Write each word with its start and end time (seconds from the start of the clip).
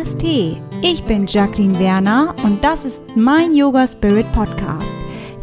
Namaste, 0.00 0.56
ich 0.80 1.04
bin 1.04 1.26
Jacqueline 1.26 1.78
Werner 1.78 2.34
und 2.42 2.64
das 2.64 2.86
ist 2.86 3.02
mein 3.16 3.54
Yoga 3.54 3.86
Spirit 3.86 4.24
Podcast. 4.32 4.94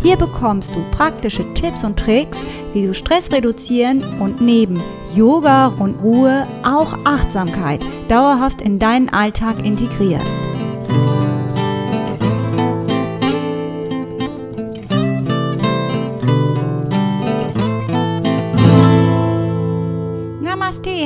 Hier 0.01 0.17
bekommst 0.17 0.71
du 0.71 0.81
praktische 0.89 1.47
Tipps 1.53 1.83
und 1.83 1.99
Tricks, 1.99 2.39
wie 2.73 2.87
du 2.87 2.93
Stress 2.95 3.31
reduzieren 3.31 4.03
und 4.19 4.41
neben 4.41 4.81
Yoga 5.13 5.67
und 5.67 6.01
Ruhe 6.01 6.47
auch 6.63 6.97
Achtsamkeit 7.03 7.85
dauerhaft 8.07 8.61
in 8.61 8.79
deinen 8.79 9.09
Alltag 9.09 9.63
integrierst. 9.63 10.46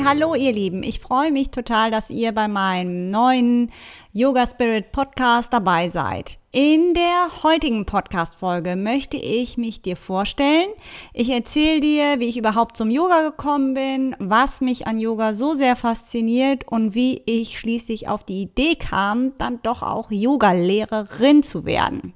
Hallo 0.03 0.33
ihr 0.33 0.51
Lieben. 0.51 0.83
Ich 0.83 0.99
freue 0.99 1.31
mich 1.31 1.51
total, 1.51 1.91
dass 1.91 2.09
ihr 2.09 2.31
bei 2.31 2.47
meinem 2.47 3.09
neuen 3.09 3.71
Yoga 4.13 4.47
Spirit 4.47 4.91
Podcast 4.91 5.53
dabei 5.53 5.89
seid. 5.89 6.39
In 6.51 6.93
der 6.93 7.43
heutigen 7.43 7.85
Podcast-Folge 7.85 8.75
möchte 8.75 9.17
ich 9.17 9.57
mich 9.57 9.81
dir 9.81 9.95
vorstellen. 9.95 10.69
Ich 11.13 11.29
erzähle 11.29 11.81
dir, 11.81 12.19
wie 12.19 12.27
ich 12.27 12.37
überhaupt 12.37 12.77
zum 12.77 12.89
Yoga 12.89 13.29
gekommen 13.29 13.73
bin, 13.75 14.15
was 14.17 14.59
mich 14.59 14.87
an 14.87 14.97
Yoga 14.97 15.33
so 15.33 15.53
sehr 15.53 15.75
fasziniert 15.75 16.67
und 16.67 16.95
wie 16.95 17.21
ich 17.25 17.59
schließlich 17.59 18.07
auf 18.07 18.23
die 18.23 18.41
Idee 18.41 18.75
kam, 18.75 19.37
dann 19.37 19.59
doch 19.61 19.83
auch 19.83 20.09
Yoga-Lehrerin 20.09 21.43
zu 21.43 21.65
werden. 21.65 22.13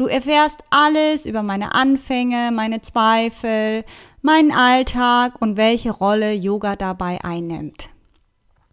Du 0.00 0.06
erfährst 0.06 0.56
alles 0.70 1.26
über 1.26 1.42
meine 1.42 1.74
Anfänge, 1.74 2.50
meine 2.52 2.80
Zweifel, 2.80 3.84
meinen 4.22 4.52
Alltag 4.52 5.40
und 5.40 5.56
welche 5.56 5.90
Rolle 5.90 6.32
Yoga 6.32 6.76
dabei 6.76 7.22
einnimmt. 7.24 7.88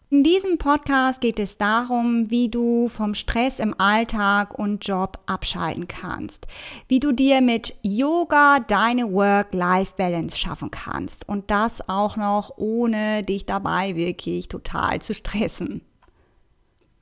In 0.09 0.23
diesem 0.23 0.58
Podcast 0.58 1.19
geht 1.19 1.38
es 1.38 1.58
darum, 1.58 2.30
wie 2.30 2.47
du 2.47 2.88
vom 2.88 3.13
Stress 3.13 3.59
im 3.59 3.77
Alltag 3.77 4.58
und 4.58 4.86
Job 4.86 5.19
abschalten 5.25 5.88
kannst, 5.89 6.47
wie 6.88 7.02
du 7.02 7.11
dir 7.11 7.41
mit 7.41 7.75
Yoga 7.81 8.59
deine 8.59 9.11
Work-Life-Balance 9.11 10.38
schaffen 10.38 10.71
kannst 10.71 11.27
und 11.27 11.52
das 11.52 11.88
auch 11.89 12.16
noch 12.16 12.53
ohne 12.58 13.23
dich 13.23 13.45
dabei 13.45 13.97
wirklich 13.97 14.47
total 14.47 15.02
zu 15.02 15.14
stressen. 15.14 15.81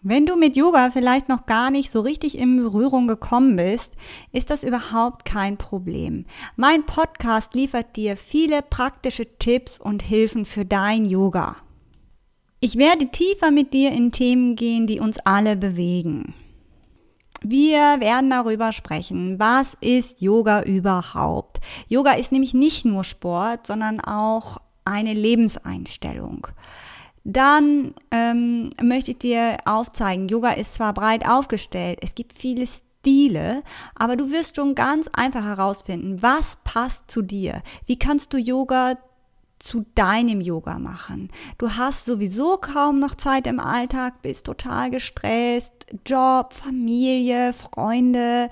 Wenn 0.07 0.27
du 0.27 0.35
mit 0.35 0.55
Yoga 0.55 0.91
vielleicht 0.91 1.29
noch 1.29 1.47
gar 1.47 1.71
nicht 1.71 1.89
so 1.89 1.99
richtig 1.99 2.37
in 2.37 2.57
Berührung 2.57 3.07
gekommen 3.07 3.55
bist, 3.55 3.93
ist 4.31 4.51
das 4.51 4.63
überhaupt 4.63 5.25
kein 5.25 5.57
Problem. 5.57 6.27
Mein 6.55 6.85
Podcast 6.85 7.55
liefert 7.55 7.95
dir 7.95 8.15
viele 8.15 8.61
praktische 8.61 9.25
Tipps 9.39 9.79
und 9.79 10.03
Hilfen 10.03 10.45
für 10.45 10.63
dein 10.63 11.05
Yoga. 11.05 11.55
Ich 12.59 12.77
werde 12.77 13.07
tiefer 13.07 13.49
mit 13.49 13.73
dir 13.73 13.93
in 13.93 14.11
Themen 14.11 14.55
gehen, 14.55 14.85
die 14.85 14.99
uns 14.99 15.17
alle 15.17 15.55
bewegen. 15.55 16.35
Wir 17.41 17.99
werden 17.99 18.29
darüber 18.29 18.73
sprechen, 18.73 19.39
was 19.39 19.75
ist 19.81 20.21
Yoga 20.21 20.61
überhaupt? 20.61 21.61
Yoga 21.87 22.11
ist 22.11 22.31
nämlich 22.31 22.53
nicht 22.53 22.85
nur 22.85 23.05
Sport, 23.05 23.65
sondern 23.65 23.99
auch 24.01 24.59
eine 24.85 25.13
Lebenseinstellung 25.13 26.45
dann 27.25 27.95
ähm, 28.11 28.69
möchte 28.81 29.11
ich 29.11 29.17
dir 29.17 29.57
aufzeigen, 29.65 30.27
Yoga 30.27 30.51
ist 30.51 30.75
zwar 30.75 30.93
breit 30.93 31.27
aufgestellt, 31.27 31.97
es 32.01 32.13
gibt 32.13 32.37
viele 32.37 32.67
Stile, 32.67 33.63
aber 33.95 34.15
du 34.15 34.31
wirst 34.31 34.55
schon 34.55 34.75
ganz 34.75 35.09
einfach 35.11 35.43
herausfinden, 35.43 36.21
was 36.21 36.59
passt 36.63 37.09
zu 37.09 37.23
dir. 37.23 37.63
Wie 37.87 37.97
kannst 37.97 38.31
du 38.31 38.37
Yoga 38.37 38.97
zu 39.59 39.85
deinem 39.95 40.41
Yoga 40.41 40.79
machen. 40.79 41.29
Du 41.57 41.71
hast 41.71 42.05
sowieso 42.05 42.57
kaum 42.57 42.99
noch 42.99 43.15
Zeit 43.15 43.47
im 43.47 43.59
Alltag, 43.59 44.21
bist 44.21 44.45
total 44.45 44.91
gestresst, 44.91 45.71
Job, 46.05 46.53
Familie, 46.53 47.53
Freunde, 47.53 48.49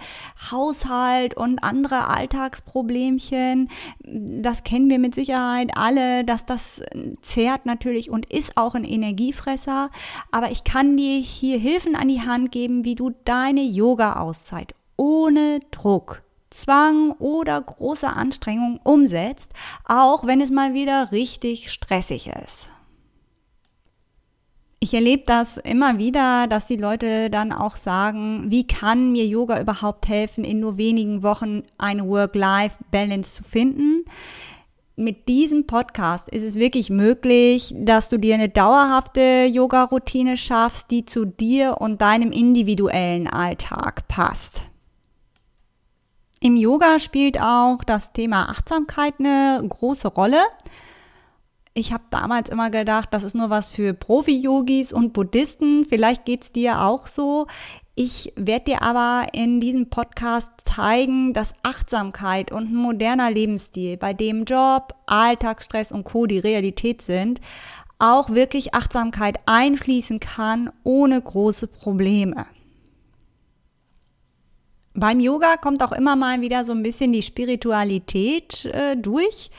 Haushalt 0.51 1.35
und 1.35 1.63
andere 1.63 2.07
Alltagsproblemchen. 2.07 3.69
Das 4.03 4.63
kennen 4.63 4.89
wir 4.89 5.00
mit 5.00 5.16
Sicherheit 5.16 5.72
alle, 5.75 6.23
dass 6.23 6.45
das 6.45 6.81
zehrt 7.22 7.66
natürlich 7.66 8.09
und 8.09 8.31
ist 8.31 8.56
auch 8.56 8.75
ein 8.75 8.83
Energiefresser. 8.83 9.89
Aber 10.31 10.51
ich 10.51 10.63
kann 10.63 10.97
dir 10.97 11.19
hier 11.19 11.57
Hilfen 11.57 11.95
an 11.95 12.07
die 12.07 12.22
Hand 12.22 12.51
geben, 12.51 12.85
wie 12.85 12.95
du 12.95 13.11
deine 13.25 13.63
Yoga-Auszeit 13.63 14.73
ohne 14.97 15.59
Druck 15.72 16.22
Zwang 16.53 17.11
oder 17.19 17.59
große 17.59 18.07
Anstrengung 18.07 18.79
umsetzt, 18.83 19.51
auch 19.85 20.25
wenn 20.25 20.41
es 20.41 20.51
mal 20.51 20.73
wieder 20.73 21.11
richtig 21.11 21.71
stressig 21.71 22.27
ist. 22.27 22.67
Ich 24.83 24.93
erlebe 24.93 25.23
das 25.25 25.55
immer 25.55 25.97
wieder, 25.97 26.45
dass 26.47 26.67
die 26.67 26.75
Leute 26.75 27.29
dann 27.29 27.53
auch 27.53 27.77
sagen, 27.77 28.51
wie 28.51 28.67
kann 28.67 29.13
mir 29.13 29.25
Yoga 29.25 29.61
überhaupt 29.61 30.09
helfen, 30.09 30.43
in 30.43 30.59
nur 30.59 30.75
wenigen 30.77 31.23
Wochen 31.23 31.63
eine 31.77 32.05
Work-Life-Balance 32.05 33.35
zu 33.35 33.43
finden? 33.45 34.03
Mit 34.97 35.29
diesem 35.29 35.67
Podcast 35.67 36.27
ist 36.27 36.43
es 36.43 36.55
wirklich 36.55 36.89
möglich, 36.89 37.73
dass 37.77 38.09
du 38.09 38.19
dir 38.19 38.35
eine 38.35 38.49
dauerhafte 38.49 39.45
Yoga-Routine 39.49 40.35
schaffst, 40.35 40.91
die 40.91 41.05
zu 41.05 41.23
dir 41.23 41.77
und 41.79 42.01
deinem 42.01 42.33
individuellen 42.33 43.27
Alltag 43.27 44.07
passt. 44.09 44.63
Im 46.43 46.57
Yoga 46.57 46.99
spielt 46.99 47.39
auch 47.39 47.85
das 47.85 48.11
Thema 48.11 48.49
Achtsamkeit 48.49 49.13
eine 49.17 49.65
große 49.65 50.09
Rolle. 50.09 50.41
Ich 51.73 51.93
habe 51.93 52.03
damals 52.09 52.49
immer 52.49 52.69
gedacht, 52.69 53.13
das 53.13 53.23
ist 53.23 53.33
nur 53.33 53.49
was 53.49 53.71
für 53.71 53.93
Profi-Yogis 53.93 54.91
und 54.91 55.13
Buddhisten. 55.13 55.85
Vielleicht 55.85 56.25
geht 56.25 56.43
es 56.43 56.51
dir 56.51 56.81
auch 56.81 57.07
so. 57.07 57.47
Ich 57.95 58.33
werde 58.35 58.65
dir 58.65 58.81
aber 58.81 59.27
in 59.31 59.61
diesem 59.61 59.89
Podcast 59.89 60.49
zeigen, 60.65 61.31
dass 61.31 61.53
Achtsamkeit 61.63 62.51
und 62.51 62.71
ein 62.71 62.75
moderner 62.75 63.31
Lebensstil, 63.31 63.95
bei 63.95 64.13
dem 64.13 64.43
Job, 64.43 64.95
Alltagsstress 65.05 65.93
und 65.93 66.03
Co. 66.03 66.25
die 66.25 66.39
Realität 66.39 67.01
sind, 67.01 67.39
auch 67.99 68.31
wirklich 68.31 68.73
Achtsamkeit 68.73 69.39
einfließen 69.45 70.19
kann 70.19 70.73
ohne 70.83 71.21
große 71.21 71.67
Probleme. 71.67 72.47
Beim 74.95 75.19
Yoga 75.19 75.57
kommt 75.57 75.81
auch 75.81 75.91
immer 75.91 76.15
mal 76.15 76.41
wieder 76.41 76.65
so 76.65 76.71
ein 76.71 76.83
bisschen 76.83 77.13
die 77.13 77.23
Spiritualität 77.23 78.65
äh, 78.65 78.95
durch. 78.95 79.49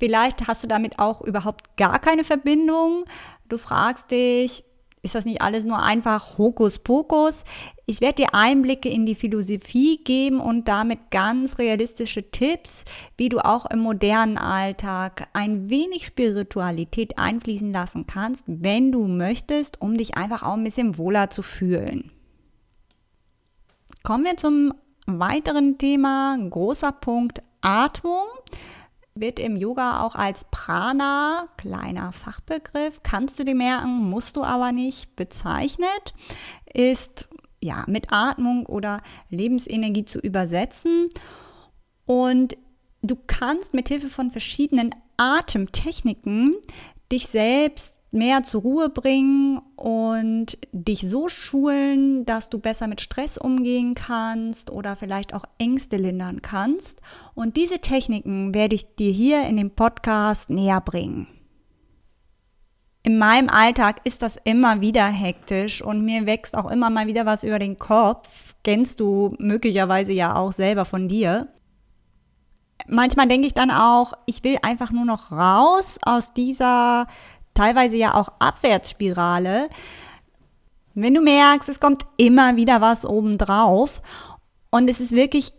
Vielleicht 0.00 0.46
hast 0.46 0.64
du 0.64 0.68
damit 0.68 0.98
auch 0.98 1.20
überhaupt 1.20 1.76
gar 1.76 1.98
keine 1.98 2.24
Verbindung. 2.24 3.04
Du 3.48 3.58
fragst 3.58 4.10
dich, 4.10 4.64
ist 5.02 5.14
das 5.14 5.24
nicht 5.24 5.42
alles 5.42 5.64
nur 5.64 5.80
einfach 5.82 6.38
Hokuspokus? 6.38 7.44
Ich 7.86 8.00
werde 8.00 8.22
dir 8.22 8.34
Einblicke 8.34 8.88
in 8.88 9.06
die 9.06 9.14
Philosophie 9.14 10.02
geben 10.02 10.40
und 10.40 10.66
damit 10.66 11.10
ganz 11.10 11.58
realistische 11.58 12.30
Tipps, 12.30 12.84
wie 13.16 13.28
du 13.28 13.38
auch 13.38 13.66
im 13.66 13.78
modernen 13.78 14.38
Alltag 14.38 15.28
ein 15.34 15.70
wenig 15.70 16.04
Spiritualität 16.04 17.16
einfließen 17.16 17.70
lassen 17.70 18.06
kannst, 18.06 18.42
wenn 18.46 18.90
du 18.92 19.06
möchtest, 19.06 19.80
um 19.80 19.96
dich 19.96 20.16
einfach 20.16 20.42
auch 20.42 20.54
ein 20.54 20.64
bisschen 20.64 20.98
wohler 20.98 21.30
zu 21.30 21.42
fühlen. 21.42 22.10
Kommen 24.08 24.24
wir 24.24 24.38
zum 24.38 24.72
weiteren 25.04 25.76
Thema, 25.76 26.38
großer 26.48 26.92
Punkt 26.92 27.42
Atmung. 27.60 28.24
Wird 29.14 29.38
im 29.38 29.54
Yoga 29.54 30.02
auch 30.02 30.14
als 30.14 30.46
Prana, 30.50 31.46
kleiner 31.58 32.12
Fachbegriff, 32.12 33.02
kannst 33.02 33.38
du 33.38 33.44
dir 33.44 33.54
merken, 33.54 34.08
musst 34.08 34.38
du 34.38 34.44
aber 34.44 34.72
nicht, 34.72 35.14
bezeichnet, 35.14 36.14
ist 36.72 37.28
ja 37.60 37.84
mit 37.86 38.10
Atmung 38.10 38.64
oder 38.64 39.02
Lebensenergie 39.28 40.06
zu 40.06 40.20
übersetzen. 40.20 41.10
Und 42.06 42.56
du 43.02 43.14
kannst 43.26 43.74
mit 43.74 43.88
Hilfe 43.88 44.08
von 44.08 44.30
verschiedenen 44.30 44.94
Atemtechniken 45.18 46.56
dich 47.12 47.26
selbst 47.26 47.97
mehr 48.10 48.42
zur 48.42 48.62
Ruhe 48.62 48.88
bringen 48.88 49.60
und 49.76 50.56
dich 50.72 51.00
so 51.00 51.28
schulen, 51.28 52.24
dass 52.24 52.48
du 52.48 52.58
besser 52.58 52.86
mit 52.86 53.00
Stress 53.00 53.36
umgehen 53.36 53.94
kannst 53.94 54.70
oder 54.70 54.96
vielleicht 54.96 55.34
auch 55.34 55.44
Ängste 55.58 55.96
lindern 55.96 56.40
kannst. 56.40 57.00
Und 57.34 57.56
diese 57.56 57.80
Techniken 57.80 58.54
werde 58.54 58.74
ich 58.74 58.96
dir 58.96 59.12
hier 59.12 59.46
in 59.46 59.56
dem 59.56 59.70
Podcast 59.70 60.48
näher 60.48 60.80
bringen. 60.80 61.26
In 63.02 63.18
meinem 63.18 63.48
Alltag 63.48 64.00
ist 64.04 64.22
das 64.22 64.36
immer 64.44 64.80
wieder 64.80 65.06
hektisch 65.06 65.82
und 65.82 66.04
mir 66.04 66.26
wächst 66.26 66.56
auch 66.56 66.70
immer 66.70 66.90
mal 66.90 67.06
wieder 67.06 67.26
was 67.26 67.44
über 67.44 67.58
den 67.58 67.78
Kopf. 67.78 68.28
Kennst 68.64 69.00
du 69.00 69.34
möglicherweise 69.38 70.12
ja 70.12 70.34
auch 70.34 70.52
selber 70.52 70.84
von 70.84 71.08
dir. 71.08 71.48
Manchmal 72.86 73.28
denke 73.28 73.46
ich 73.46 73.54
dann 73.54 73.70
auch, 73.70 74.14
ich 74.26 74.44
will 74.44 74.58
einfach 74.62 74.90
nur 74.90 75.04
noch 75.04 75.32
raus 75.32 75.98
aus 76.04 76.32
dieser 76.32 77.06
teilweise 77.58 77.96
ja 77.96 78.14
auch 78.14 78.28
Abwärtsspirale. 78.38 79.68
Wenn 80.94 81.14
du 81.14 81.20
merkst, 81.20 81.68
es 81.68 81.80
kommt 81.80 82.06
immer 82.16 82.54
wieder 82.56 82.80
was 82.80 83.04
obendrauf 83.04 84.00
und 84.70 84.88
es 84.88 85.00
ist 85.00 85.10
wirklich 85.12 85.52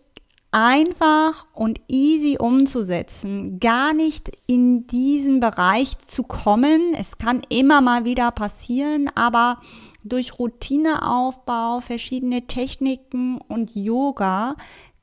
einfach 0.52 1.46
und 1.54 1.82
easy 1.90 2.38
umzusetzen, 2.40 3.60
gar 3.60 3.94
nicht 3.94 4.32
in 4.48 4.88
diesen 4.88 5.42
Bereich 5.42 5.98
zu 6.08 6.24
kommen. 6.24 6.94
Es 6.98 7.18
kann 7.18 7.42
immer 7.50 7.82
mal 7.82 8.06
wieder 8.06 8.32
passieren, 8.32 9.12
aber 9.16 9.60
durch 10.04 10.40
Routineaufbau, 10.40 11.82
verschiedene 11.82 12.48
Techniken 12.48 13.40
und 13.40 13.76
Yoga 13.76 14.56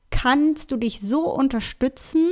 kannst 0.09 0.71
du 0.71 0.77
dich 0.77 0.99
so 1.01 1.31
unterstützen 1.31 2.31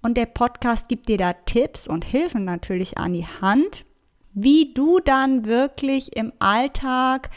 und 0.00 0.16
der 0.16 0.26
Podcast 0.26 0.88
gibt 0.88 1.08
dir 1.08 1.18
da 1.18 1.34
Tipps 1.34 1.86
und 1.86 2.04
Hilfen 2.04 2.44
natürlich 2.44 2.96
an 2.96 3.12
die 3.12 3.26
Hand, 3.26 3.84
wie 4.42 4.72
du 4.74 5.00
dann 5.00 5.44
wirklich 5.44 6.16
im 6.16 6.32
Alltag 6.38 7.30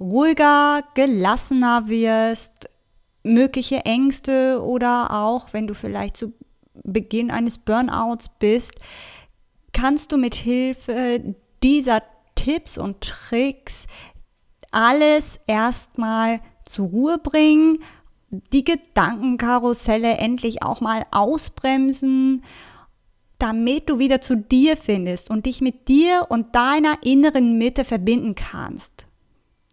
ruhiger, 0.00 0.82
gelassener 0.94 1.88
wirst, 1.88 2.70
mögliche 3.22 3.84
Ängste 3.84 4.62
oder 4.62 5.12
auch, 5.12 5.52
wenn 5.52 5.66
du 5.66 5.74
vielleicht 5.74 6.16
zu 6.16 6.32
Beginn 6.84 7.30
eines 7.30 7.58
Burnouts 7.58 8.30
bist, 8.38 8.72
kannst 9.72 10.12
du 10.12 10.16
mit 10.16 10.34
Hilfe 10.34 11.34
dieser 11.62 12.02
Tipps 12.34 12.78
und 12.78 13.00
Tricks 13.00 13.86
alles 14.70 15.40
erstmal 15.46 16.40
zur 16.64 16.88
Ruhe 16.88 17.18
bringen, 17.18 17.82
die 18.30 18.64
Gedankenkarusselle 18.64 20.16
endlich 20.18 20.62
auch 20.62 20.80
mal 20.80 21.04
ausbremsen, 21.10 22.44
damit 23.38 23.88
du 23.88 23.98
wieder 23.98 24.20
zu 24.20 24.36
dir 24.36 24.76
findest 24.76 25.30
und 25.30 25.46
dich 25.46 25.60
mit 25.60 25.88
dir 25.88 26.26
und 26.28 26.54
deiner 26.54 26.98
inneren 27.02 27.56
Mitte 27.58 27.84
verbinden 27.84 28.34
kannst. 28.34 29.06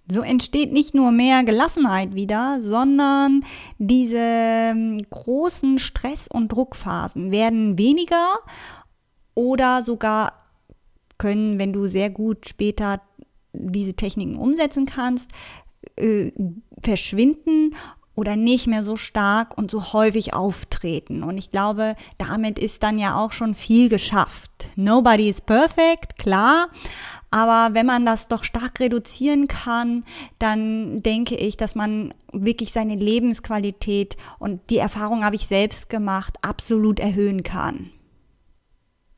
So 0.08 0.22
entsteht 0.22 0.72
nicht 0.72 0.94
nur 0.94 1.12
mehr 1.12 1.44
Gelassenheit 1.44 2.14
wieder, 2.14 2.62
sondern 2.62 3.44
diese 3.80 4.20
ähm, 4.20 5.00
großen 5.10 5.80
Stress- 5.80 6.28
und 6.28 6.52
Druckphasen 6.52 7.32
werden 7.32 7.80
weniger 7.80 8.38
oder 9.34 9.82
sogar 9.82 10.46
können, 11.18 11.58
wenn 11.58 11.74
du 11.74 11.88
sehr 11.88 12.12
gut 12.12 12.48
später 12.48 13.02
diese 13.52 13.96
Techniken 13.96 14.36
umsetzen 14.36 14.86
kannst, 14.86 15.32
äh, 15.96 16.32
verschwinden 16.84 17.76
oder 18.16 18.36
nicht 18.36 18.68
mehr 18.68 18.84
so 18.84 18.96
stark 18.96 19.58
und 19.58 19.70
so 19.70 19.94
häufig 19.94 20.34
auftreten. 20.34 21.24
Und 21.24 21.38
ich 21.38 21.52
glaube, 21.52 21.96
damit 22.18 22.58
ist 22.58 22.82
dann 22.84 22.98
ja 22.98 23.18
auch 23.18 23.32
schon 23.32 23.54
viel 23.54 23.90
geschafft. 23.90 24.70
Nobody 24.76 25.30
is 25.30 25.42
perfect, 25.42 26.18
klar. 26.18 26.70
Aber 27.32 27.74
wenn 27.74 27.86
man 27.86 28.06
das 28.06 28.30
doch 28.30 28.46
stark 28.46 28.80
reduzieren 28.80 29.48
kann, 29.48 30.06
dann 30.40 31.04
denke 31.04 31.36
ich, 31.36 31.58
dass 31.58 31.76
man 31.76 32.14
wirklich 32.32 32.72
seine 32.72 32.96
Lebensqualität 32.96 34.16
und 34.40 34.62
die 34.70 34.78
Erfahrung 34.78 35.26
habe 35.26 35.36
ich 35.36 35.48
selbst 35.48 35.90
gemacht, 35.90 36.38
absolut 36.42 37.00
erhöhen 37.00 37.44
kann. 37.44 37.92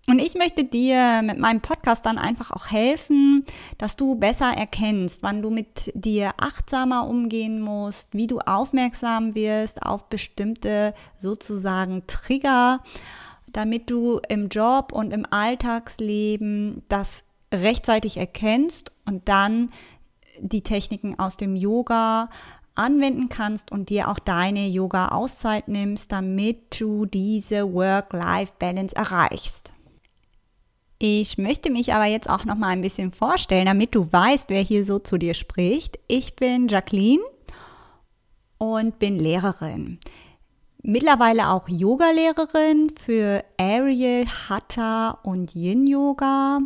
Und 0.09 0.19
ich 0.19 0.36
möchte 0.36 0.63
dir 0.63 1.21
mit 1.21 1.38
meinem 1.38 1.59
Podcast 1.59 2.06
dann 2.06 2.18
einfach 2.18 2.51
auch 2.51 2.68
helfen, 2.68 3.44
dass 3.77 3.98
du 3.98 4.15
besser 4.15 4.54
erkennst, 4.56 5.21
wann 5.21 5.42
du 5.42 5.50
mit 5.50 5.92
dir 5.95 6.31
achtsamer 6.38 7.06
umgehen 7.06 7.59
musst, 7.59 8.13
wie 8.13 8.25
du 8.25 8.39
aufmerksam 8.39 9.36
wirst 9.36 9.83
auf 9.83 10.07
bestimmte 10.07 10.94
sozusagen 11.19 12.07
Trigger, 12.07 12.81
damit 13.48 13.89
du 13.89 14.21
im 14.30 14.48
Job 14.48 14.94
und 14.94 15.12
im 15.12 15.25
Alltagsleben 15.30 16.83
das 16.88 17.25
rechtzeitig 17.54 18.15
erkennst 18.15 18.94
und 19.06 19.27
dann 19.27 19.74
die 20.39 20.63
Techniken 20.63 21.19
aus 21.19 21.36
dem 21.36 21.57
Yoga 21.57 22.30
anwenden 22.75 23.27
kannst 23.27 23.74
und 23.74 23.89
dir 23.89 24.07
auch 24.07 24.19
deine 24.19 24.69
Yoga-Auszeit 24.69 25.68
nimmst, 25.68 26.13
damit 26.13 26.80
du 26.80 27.06
diese 27.06 27.74
Work-Life-Balance 27.74 28.95
erreichst. 28.95 29.74
Ich 31.00 31.38
möchte 31.38 31.70
mich 31.70 31.94
aber 31.94 32.06
jetzt 32.06 32.30
auch 32.30 32.44
noch 32.46 32.56
mal 32.56 32.70
ein 32.70 32.82
bisschen 32.82 33.12
vorstellen, 33.12 33.68
damit 33.68 33.94
du 33.94 34.12
weißt, 34.12 34.50
wer 34.50 34.62
hier 34.62 34.84
so 34.84 34.98
zu 34.98 35.18
dir 35.18 35.36
spricht. 35.36 36.00
Ich 36.08 36.36
bin 36.36 36.68
Jacqueline 36.68 37.22
und 38.58 38.98
bin 38.98 39.20
Lehrerin. 39.20 40.00
Mittlerweile 40.82 41.50
auch 41.50 41.70
Yogalehrerin 41.70 42.92
für 43.00 43.44
Ariel, 43.60 44.26
Hatha 44.26 45.20
und 45.24 45.54
Yin 45.54 45.86
Yoga. 45.86 46.62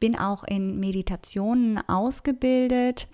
Bin 0.00 0.18
auch 0.18 0.42
in 0.42 0.80
Meditationen 0.80 1.78
ausgebildet 1.88 3.06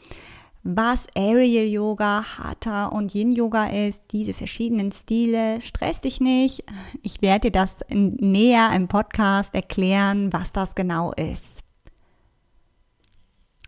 was 0.62 1.06
Aerial 1.14 1.66
Yoga, 1.66 2.24
Hatha 2.38 2.86
und 2.86 3.14
Yin 3.14 3.32
Yoga 3.32 3.68
ist, 3.68 4.02
diese 4.10 4.34
verschiedenen 4.34 4.92
Stile. 4.92 5.60
Stress 5.60 6.00
dich 6.00 6.20
nicht. 6.20 6.64
Ich 7.02 7.22
werde 7.22 7.50
dir 7.50 7.52
das 7.52 7.76
näher 7.90 8.70
im 8.74 8.88
Podcast 8.88 9.54
erklären, 9.54 10.32
was 10.32 10.52
das 10.52 10.74
genau 10.74 11.12
ist. 11.12 11.58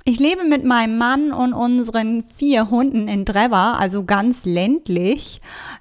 Ich 0.04 0.18
lebe 0.18 0.44
mit 0.44 0.64
meinem 0.64 0.96
Mann 0.96 1.32
und 1.32 1.52
unseren 1.52 2.22
vier 2.22 2.70
Hunden 2.70 3.06
in 3.06 3.24
Drever, 3.24 3.78
also 3.78 4.04
ganz 4.04 4.44
ländlich. 4.44 5.40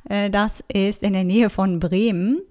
Äh, 0.10 0.30
das 0.30 0.64
ist 0.72 1.04
in 1.04 1.14
der 1.14 1.24
Nähe 1.24 1.50
von 1.50 1.80
Bremen. 1.80 2.42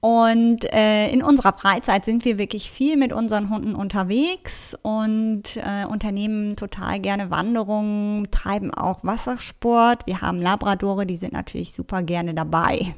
Und 0.00 0.64
äh, 0.72 1.10
in 1.10 1.24
unserer 1.24 1.54
Freizeit 1.54 2.04
sind 2.04 2.24
wir 2.24 2.38
wirklich 2.38 2.70
viel 2.70 2.96
mit 2.96 3.12
unseren 3.12 3.50
Hunden 3.50 3.74
unterwegs 3.74 4.76
und 4.82 5.56
äh, 5.56 5.84
unternehmen 5.86 6.54
total 6.54 7.00
gerne 7.00 7.30
Wanderungen, 7.30 8.30
treiben 8.30 8.72
auch 8.72 9.02
Wassersport. 9.02 10.06
Wir 10.06 10.20
haben 10.20 10.40
Labradore, 10.40 11.04
die 11.04 11.16
sind 11.16 11.32
natürlich 11.32 11.72
super 11.72 12.02
gerne 12.02 12.32
dabei. 12.32 12.94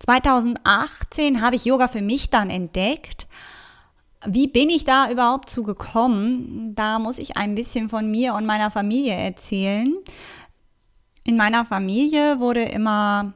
2018 0.00 1.40
habe 1.40 1.56
ich 1.56 1.64
Yoga 1.64 1.88
für 1.88 2.02
mich 2.02 2.28
dann 2.28 2.50
entdeckt. 2.50 3.26
Wie 4.26 4.48
bin 4.48 4.68
ich 4.68 4.84
da 4.84 5.10
überhaupt 5.10 5.48
zu 5.48 5.62
gekommen? 5.62 6.74
Da 6.74 6.98
muss 6.98 7.16
ich 7.16 7.38
ein 7.38 7.54
bisschen 7.54 7.88
von 7.88 8.10
mir 8.10 8.34
und 8.34 8.44
meiner 8.44 8.70
Familie 8.70 9.14
erzählen. 9.14 9.86
In 11.24 11.38
meiner 11.38 11.64
Familie 11.64 12.38
wurde 12.38 12.64
immer 12.64 13.32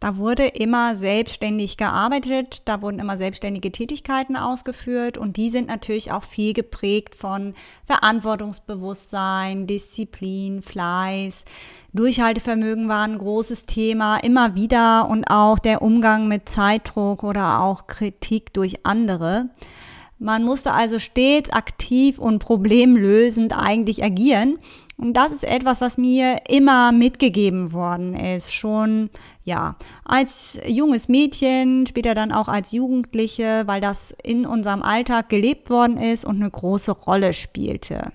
da 0.00 0.16
wurde 0.16 0.46
immer 0.46 0.96
selbstständig 0.96 1.76
gearbeitet, 1.76 2.62
da 2.64 2.80
wurden 2.80 3.00
immer 3.00 3.18
selbstständige 3.18 3.70
Tätigkeiten 3.70 4.34
ausgeführt 4.34 5.18
und 5.18 5.36
die 5.36 5.50
sind 5.50 5.68
natürlich 5.68 6.10
auch 6.10 6.24
viel 6.24 6.54
geprägt 6.54 7.14
von 7.14 7.54
Verantwortungsbewusstsein, 7.86 9.66
Disziplin, 9.66 10.62
Fleiß. 10.62 11.44
Durchhaltevermögen 11.92 12.88
war 12.88 13.02
ein 13.02 13.18
großes 13.18 13.66
Thema, 13.66 14.16
immer 14.16 14.54
wieder 14.54 15.06
und 15.06 15.24
auch 15.30 15.58
der 15.58 15.82
Umgang 15.82 16.28
mit 16.28 16.48
Zeitdruck 16.48 17.22
oder 17.22 17.60
auch 17.60 17.86
Kritik 17.86 18.54
durch 18.54 18.86
andere. 18.86 19.50
Man 20.18 20.44
musste 20.44 20.72
also 20.72 20.98
stets 20.98 21.50
aktiv 21.50 22.18
und 22.18 22.38
problemlösend 22.38 23.54
eigentlich 23.54 24.02
agieren. 24.02 24.58
Und 24.96 25.14
das 25.14 25.32
ist 25.32 25.44
etwas, 25.44 25.80
was 25.80 25.96
mir 25.96 26.36
immer 26.48 26.92
mitgegeben 26.92 27.72
worden 27.72 28.14
ist, 28.14 28.54
schon 28.54 29.08
ja, 29.44 29.76
als 30.04 30.60
junges 30.66 31.08
Mädchen, 31.08 31.86
später 31.86 32.14
dann 32.14 32.32
auch 32.32 32.48
als 32.48 32.72
Jugendliche, 32.72 33.62
weil 33.66 33.80
das 33.80 34.14
in 34.22 34.46
unserem 34.46 34.82
Alltag 34.82 35.28
gelebt 35.28 35.70
worden 35.70 35.96
ist 35.96 36.24
und 36.24 36.36
eine 36.36 36.50
große 36.50 36.92
Rolle 36.92 37.32
spielte. 37.32 38.12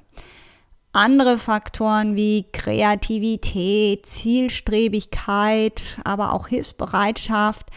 Andere 0.93 1.37
Faktoren 1.37 2.15
wie 2.15 2.45
Kreativität, 2.53 4.05
Zielstrebigkeit, 4.05 5.97
aber 6.05 6.31
auch 6.31 6.47
Hilfsbereitschaft 6.47 7.69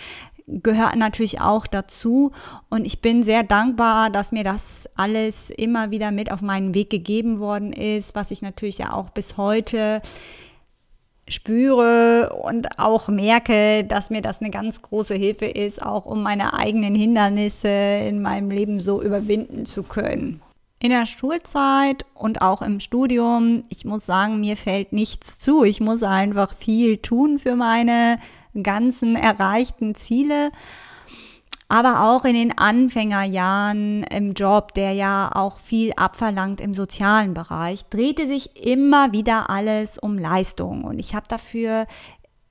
gehörten 0.49 0.99
natürlich 0.99 1.41
auch 1.41 1.67
dazu. 1.67 2.33
Und 2.71 2.87
ich 2.87 3.01
bin 3.01 3.23
sehr 3.23 3.43
dankbar, 3.43 4.11
dass 4.11 4.33
mir 4.33 4.45
das 4.45 4.89
alles 4.97 5.51
immer 5.51 5.91
wieder 5.91 6.11
mit 6.11 6.33
auf 6.33 6.43
meinen 6.43 6.75
Weg 6.75 6.91
gegeben 6.91 7.39
worden 7.39 7.73
ist, 7.73 8.15
was 8.15 8.31
ich 8.31 8.43
natürlich 8.43 8.79
ja 8.79 8.93
auch 8.93 9.11
bis 9.11 9.37
heute 9.37 10.01
spüre 11.29 12.37
und 12.43 12.79
auch 12.79 13.09
merke, 13.09 13.85
dass 13.85 14.11
mir 14.11 14.23
das 14.23 14.41
eine 14.41 14.51
ganz 14.51 14.83
große 14.83 15.15
Hilfe 15.15 15.47
ist, 15.47 15.83
auch 15.83 16.07
um 16.07 16.23
meine 16.23 16.55
eigenen 16.55 16.95
Hindernisse 16.95 17.69
in 17.69 18.23
meinem 18.23 18.51
Leben 18.51 18.81
so 18.81 19.03
überwinden 19.03 19.67
zu 19.67 19.83
können. 19.83 20.41
In 20.81 20.91
der 20.91 21.07
Schulzeit 21.07 22.05
und 22.15 22.41
auch 22.41 22.63
im 22.63 22.79
Studium, 22.79 23.65
ich 23.69 23.85
muss 23.85 24.07
sagen, 24.07 24.41
mir 24.41 24.57
fällt 24.57 24.93
nichts 24.93 25.41
zu. 25.41 25.65
Ich 25.65 25.81
muss 25.81 26.05
einfach 26.05 26.55
viel 26.55 26.99
tun 26.99 27.39
für 27.39 27.57
meine 27.57 28.19
ganzen 28.63 29.17
erreichten 29.17 29.95
Ziele 29.95 30.53
aber 31.69 32.09
auch 32.09 32.25
in 32.25 32.35
den 32.35 32.57
Anfängerjahren 32.57 34.03
im 34.05 34.33
Job, 34.33 34.73
der 34.75 34.93
ja 34.93 35.31
auch 35.35 35.59
viel 35.59 35.93
abverlangt 35.95 36.61
im 36.61 36.75
sozialen 36.75 37.35
Bereich, 37.35 37.85
drehte 37.91 38.27
sich 38.27 38.67
immer 38.67 39.13
wieder 39.13 39.51
alles 39.51 39.99
um 39.99 40.17
Leistung. 40.17 40.85
Und 40.85 40.99
ich 40.99 41.15
habe 41.15 41.29
dafür 41.29 41.87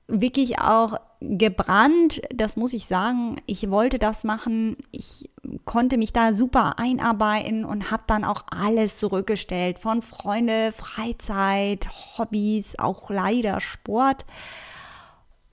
wirklich 0.06 0.60
auch 0.60 0.94
gebrannt, 1.20 2.22
das 2.32 2.56
muss 2.56 2.72
ich 2.72 2.86
sagen. 2.86 3.36
Ich 3.46 3.68
wollte 3.70 3.98
das 3.98 4.22
machen. 4.22 4.76
Ich 4.92 5.28
konnte 5.64 5.98
mich 5.98 6.12
da 6.12 6.32
super 6.32 6.78
einarbeiten 6.78 7.64
und 7.64 7.90
habe 7.90 8.04
dann 8.06 8.24
auch 8.24 8.44
alles 8.50 8.98
zurückgestellt 8.98 9.80
von 9.80 10.00
Freunde, 10.00 10.72
Freizeit, 10.72 11.88
Hobbys, 12.16 12.78
auch 12.78 13.10
leider 13.10 13.60
Sport 13.60 14.24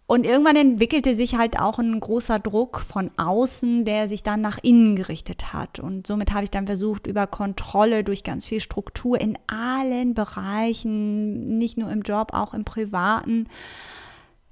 Und 0.08 0.26
irgendwann 0.26 0.56
entwickelte 0.56 1.16
sich 1.16 1.36
halt 1.36 1.60
auch 1.60 1.80
ein 1.80 2.00
großer 2.00 2.38
Druck 2.38 2.86
von 2.88 3.10
außen, 3.18 3.86
der 3.86 4.08
sich 4.08 4.22
dann 4.22 4.40
nach 4.40 4.60
innen 4.62 4.96
gerichtet 4.96 5.52
hat. 5.52 5.80
Und 5.80 6.06
somit 6.06 6.32
habe 6.32 6.44
ich 6.44 6.52
dann 6.52 6.68
versucht, 6.68 7.08
über 7.08 7.26
Kontrolle 7.26 8.04
durch 8.04 8.24
ganz 8.24 8.46
viel 8.46 8.60
Struktur 8.60 9.20
in 9.20 9.36
allen 9.48 10.14
Bereichen, 10.14 11.58
nicht 11.58 11.80
nur 11.80 11.92
im 11.92 12.04
Job, 12.04 12.34
auch 12.34 12.54
im 12.54 12.66
privaten, 12.66 13.48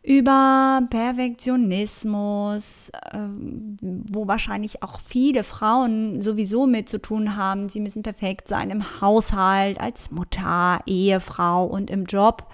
über 0.01 0.81
Perfektionismus, 0.89 2.91
ähm, 3.13 3.77
wo 3.81 4.27
wahrscheinlich 4.27 4.81
auch 4.81 4.99
viele 4.99 5.43
Frauen 5.43 6.19
sowieso 6.21 6.65
mit 6.65 6.89
zu 6.89 6.99
tun 6.99 7.37
haben. 7.37 7.69
Sie 7.69 7.79
müssen 7.79 8.01
perfekt 8.01 8.47
sein 8.47 8.71
im 8.71 9.01
Haushalt, 9.01 9.79
als 9.79 10.09
Mutter, 10.09 10.79
Ehefrau 10.87 11.65
und 11.65 11.91
im 11.91 12.05
Job 12.05 12.47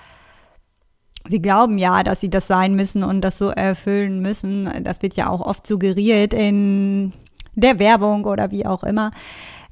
sie 1.30 1.42
glauben 1.42 1.78
ja, 1.78 2.04
dass 2.04 2.20
sie 2.20 2.30
das 2.30 2.48
sein 2.48 2.76
müssen 2.76 3.04
und 3.04 3.22
das 3.22 3.38
so 3.38 3.50
erfüllen 3.50 4.20
müssen. 4.22 4.70
Das 4.84 5.02
wird 5.02 5.16
ja 5.16 5.30
auch 5.30 5.42
oft 5.42 5.66
suggeriert 5.66 6.34
in 6.34 7.14
der 7.56 7.80
Werbung 7.80 8.26
oder 8.26 8.52
wie 8.52 8.66
auch 8.66 8.84
immer. 8.84 9.12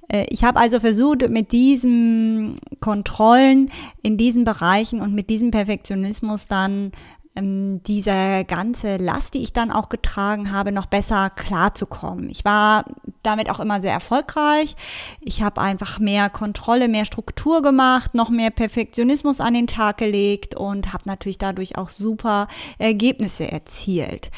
Äh, 0.07 0.25
ich 0.29 0.43
habe 0.43 0.59
also 0.59 0.79
versucht, 0.79 1.27
mit 1.29 1.51
diesen 1.51 2.55
Kontrollen 2.79 3.71
in 4.01 4.17
diesen 4.17 4.43
Bereichen 4.43 5.01
und 5.01 5.13
mit 5.13 5.29
diesem 5.29 5.51
Perfektionismus 5.51 6.47
dann 6.47 6.91
ähm, 7.37 7.81
diese 7.83 8.45
ganze 8.47 8.97
Last, 8.97 9.33
die 9.33 9.43
ich 9.43 9.53
dann 9.53 9.71
auch 9.71 9.89
getragen 9.89 10.51
habe, 10.51 10.71
noch 10.71 10.87
besser 10.87 11.29
klarzukommen. 11.29 12.29
Ich 12.29 12.43
war 12.45 12.85
damit 13.23 13.49
auch 13.49 13.59
immer 13.59 13.81
sehr 13.81 13.93
erfolgreich. 13.93 14.75
Ich 15.21 15.41
habe 15.41 15.61
einfach 15.61 15.99
mehr 15.99 16.29
Kontrolle, 16.29 16.87
mehr 16.87 17.05
Struktur 17.05 17.61
gemacht, 17.61 18.13
noch 18.13 18.29
mehr 18.29 18.49
Perfektionismus 18.49 19.39
an 19.39 19.53
den 19.53 19.67
Tag 19.67 19.97
gelegt 19.97 20.55
und 20.55 20.93
habe 20.93 21.03
natürlich 21.05 21.37
dadurch 21.37 21.77
auch 21.77 21.89
super 21.89 22.47
Ergebnisse 22.77 23.51
erzielt. 23.51 24.31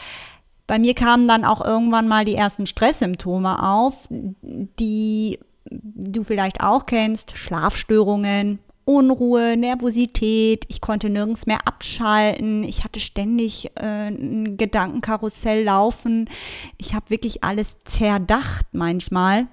Bei 0.68 0.78
mir 0.78 0.94
kamen 0.94 1.28
dann 1.28 1.46
auch 1.46 1.66
irgendwann 1.66 2.08
mal 2.08 2.26
die 2.26 2.36
ersten 2.36 2.68
Stresssymptome 2.68 3.64
auf, 3.68 3.96
die 4.10 5.40
du 5.72 6.24
vielleicht 6.24 6.62
auch 6.62 6.86
kennst, 6.86 7.38
Schlafstörungen, 7.38 8.60
Unruhe, 8.86 9.56
Nervosität, 9.56 10.66
ich 10.68 10.82
konnte 10.82 11.10
nirgends 11.10 11.46
mehr 11.46 11.68
abschalten, 11.68 12.64
ich 12.64 12.84
hatte 12.84 13.00
ständig 13.00 13.72
äh, 13.76 14.08
ein 14.08 14.58
Gedankenkarussell 14.58 15.64
laufen, 15.64 16.30
ich 16.78 16.96
habe 16.96 17.10
wirklich 17.10 17.44
alles 17.44 17.76
zerdacht 17.86 18.66
manchmal 18.72 19.48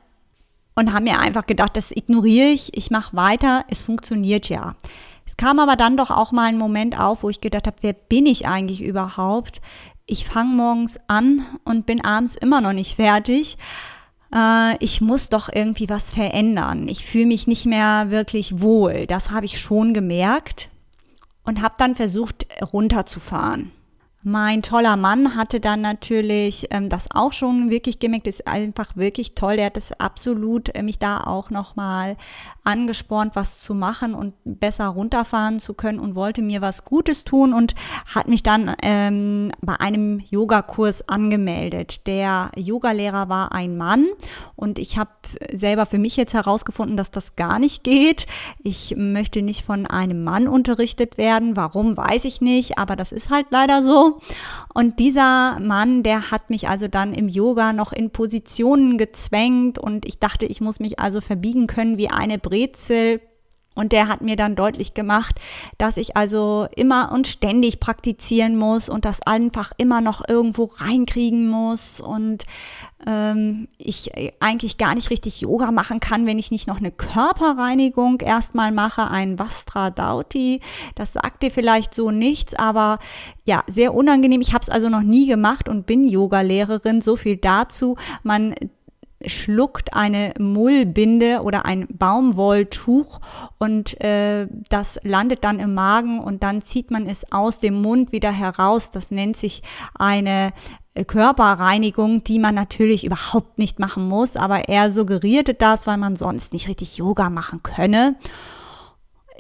und 0.75 0.93
habe 0.93 1.05
mir 1.05 1.19
einfach 1.19 1.47
gedacht, 1.47 1.77
das 1.77 1.91
ignoriere 1.91 2.49
ich, 2.49 2.77
ich 2.77 2.91
mache 2.91 3.17
weiter, 3.17 3.65
es 3.69 3.83
funktioniert 3.83 4.49
ja. 4.49 4.75
Es 5.27 5.37
kam 5.37 5.59
aber 5.59 5.77
dann 5.77 5.97
doch 5.97 6.11
auch 6.11 6.33
mal 6.33 6.45
ein 6.45 6.59
Moment 6.59 6.99
auf, 6.99 7.23
wo 7.23 7.31
ich 7.31 7.41
gedacht 7.41 7.67
habe, 7.67 7.77
wer 7.81 7.93
bin 7.93 8.27
ich 8.27 8.47
eigentlich 8.47 8.83
überhaupt? 8.83 9.61
Ich 10.07 10.25
fange 10.25 10.55
morgens 10.55 10.99
an 11.09 11.45
und 11.65 11.85
bin 11.85 12.05
abends 12.05 12.37
immer 12.37 12.61
noch 12.61 12.73
nicht 12.73 12.97
fertig 12.97 13.59
äh, 14.35 14.77
ich 14.85 15.01
muss 15.01 15.29
doch 15.29 15.49
irgendwie 15.53 15.89
was 15.89 16.11
verändern. 16.11 16.89
Ich 16.89 17.07
fühle 17.07 17.27
mich 17.27 17.47
nicht 17.47 17.67
mehr 17.67 18.11
wirklich 18.11 18.61
wohl. 18.61 19.07
Das 19.07 19.31
habe 19.31 19.47
ich 19.47 19.61
schon 19.61 19.95
gemerkt 19.95 20.69
und 21.45 21.63
habe 21.63 21.75
dann 21.79 21.95
versucht 21.95 22.47
runterzufahren. 22.73 23.73
Mein 24.29 24.63
toller 24.63 24.97
Mann 24.97 25.37
hatte 25.37 25.61
dann 25.61 25.83
natürlich 25.83 26.67
ähm, 26.73 26.89
das 26.89 27.07
auch 27.15 27.33
schon 27.33 27.71
wirklich 27.71 28.01
gemerkt, 28.01 28.27
ist 28.27 28.49
einfach 28.49 28.97
wirklich 28.97 29.37
toll. 29.37 29.55
Der 29.55 29.67
hat 29.67 29.77
es 29.77 29.93
absolut 29.93 30.75
äh, 30.75 30.83
mich 30.83 30.99
da 30.99 31.21
auch 31.21 31.51
nochmal 31.51 32.17
angespornt, 32.65 33.37
was 33.37 33.61
zu 33.61 33.73
machen 33.73 34.15
und 34.15 34.35
besser 34.45 34.89
runterfahren 34.89 35.61
zu 35.61 35.75
können 35.75 36.01
und 36.01 36.17
wollte 36.17 36.43
mir 36.43 36.61
was 36.61 36.85
Gutes 36.85 37.23
tun 37.23 37.53
und 37.53 37.77
hat 38.13 38.27
mich 38.27 38.43
dann 38.43 38.75
ähm, 38.83 39.53
bei 39.61 39.79
einem 39.79 40.19
Yogakurs 40.19 41.09
angemeldet. 41.09 42.09
Der 42.09 42.51
Yogalehrer 42.57 43.29
war 43.29 43.53
ein 43.53 43.77
Mann 43.77 44.09
und 44.57 44.81
ich 44.81 44.99
habe 44.99 45.11
selber 45.53 45.87
für 45.87 45.99
mich 45.99 46.17
jetzt 46.17 46.35
herausgefunden, 46.35 46.97
dass 46.97 47.13
das 47.13 47.37
gar 47.37 47.61
nicht 47.61 47.85
geht. 47.85 48.27
Ich 48.65 48.97
möchte 48.97 49.43
nicht 49.43 49.65
von 49.65 49.87
einem 49.87 50.25
Mann 50.25 50.49
unterrichtet 50.49 51.17
werden. 51.17 51.55
Warum, 51.55 51.97
weiß 51.97 52.25
ich 52.25 52.41
nicht, 52.41 52.79
aber 52.79 52.97
das 52.97 53.13
ist 53.13 53.31
halt 53.31 53.47
leider 53.51 53.85
so. 53.85 54.16
Und 54.75 54.99
dieser 54.99 55.59
Mann, 55.61 56.03
der 56.03 56.31
hat 56.31 56.51
mich 56.51 56.69
also 56.69 56.89
dann 56.89 57.15
im 57.15 57.29
Yoga 57.29 57.73
noch 57.73 57.93
in 57.93 58.11
Positionen 58.11 58.99
gezwängt 58.99 59.79
und 59.79 60.07
ich 60.07 60.19
dachte, 60.19 60.47
ich 60.47 60.61
muss 60.61 60.81
mich 60.81 60.99
also 60.99 61.21
verbiegen 61.21 61.67
können 61.67 61.97
wie 61.99 62.11
eine 62.11 62.39
Brezel. 62.39 63.21
Und 63.77 63.93
der 63.93 64.09
hat 64.09 64.23
mir 64.23 64.35
dann 64.35 64.57
deutlich 64.57 64.95
gemacht, 64.95 65.39
dass 65.79 65.97
ich 65.97 66.17
also 66.17 66.67
immer 66.75 67.13
und 67.13 67.29
ständig 67.29 67.79
praktizieren 67.79 68.57
muss 68.57 68.89
und 68.89 69.05
das 69.05 69.23
einfach 69.23 69.73
immer 69.77 70.01
noch 70.01 70.27
irgendwo 70.27 70.65
reinkriegen 70.65 71.49
muss 71.49 72.01
und 72.01 72.45
ähm, 73.07 73.69
ich 73.79 74.11
eigentlich 74.41 74.79
gar 74.79 74.95
nicht 74.95 75.11
richtig 75.11 75.43
Yoga 75.43 75.71
machen 75.71 76.01
kann, 76.01 76.27
wenn 76.27 76.39
ich 76.39 76.51
nicht 76.51 76.67
noch 76.67 76.79
eine 76.79 76.91
Körperreinigung 76.91 78.21
erstmal 78.23 78.73
mache, 78.73 79.11
ein 79.11 79.39
Vastra 79.39 79.91
Dauti. 79.91 80.61
Das 80.95 81.13
sagt 81.13 81.43
dir 81.43 81.51
vielleicht 81.51 81.95
so 81.95 82.11
nichts, 82.11 82.55
aber 82.55 82.99
ja, 83.45 83.63
sehr 83.69 83.95
unangenehm. 83.95 84.41
Ich 84.41 84.55
habe 84.55 84.63
es 84.63 84.71
also 84.71 84.89
noch 84.89 85.03
nie 85.03 85.27
gemacht 85.27 85.69
und 85.69 85.87
bin 85.87 86.09
Yoga-Lehrerin. 86.09 87.01
So 87.01 87.17
viel 87.17 87.37
dazu. 87.37 87.97
Man 88.23 88.55
schluckt 89.27 89.95
eine 89.95 90.35
Mullbinde 90.39 91.43
oder 91.43 91.67
ein 91.67 91.87
Baumwolltuch 91.89 93.21
und 93.59 94.01
äh, 94.03 94.47
das 94.69 94.99
landet 95.03 95.45
dann 95.45 95.61
im 95.61 95.75
Magen 95.75 96.21
und 96.21 96.43
dann 96.43 96.63
zieht 96.63 96.91
man 96.91 97.07
es 97.07 97.33
aus 97.33 97.61
dem 97.61 97.81
Mund 97.81 98.13
wieder 98.13 98.33
heraus. 98.33 98.91
Das 98.91 99.11
nennt 99.11 99.37
sich 99.37 99.63
eine 99.95 100.53
äh, 100.95 101.05
Körperreinigung, 101.05 102.25
die 102.25 102.39
man 102.39 102.55
natürlich 102.55 103.05
überhaupt 103.05 103.59
nicht 103.59 103.79
machen 103.79 104.09
muss, 104.09 104.37
aber 104.37 104.69
er 104.69 104.91
suggerierte 104.91 105.55
das, 105.55 105.87
weil 105.87 105.99
man 105.99 106.17
sonst 106.17 106.53
nicht 106.53 106.69
richtig 106.69 106.97
Yoga 106.97 107.31
machen 107.31 107.63
könne 107.63 108.17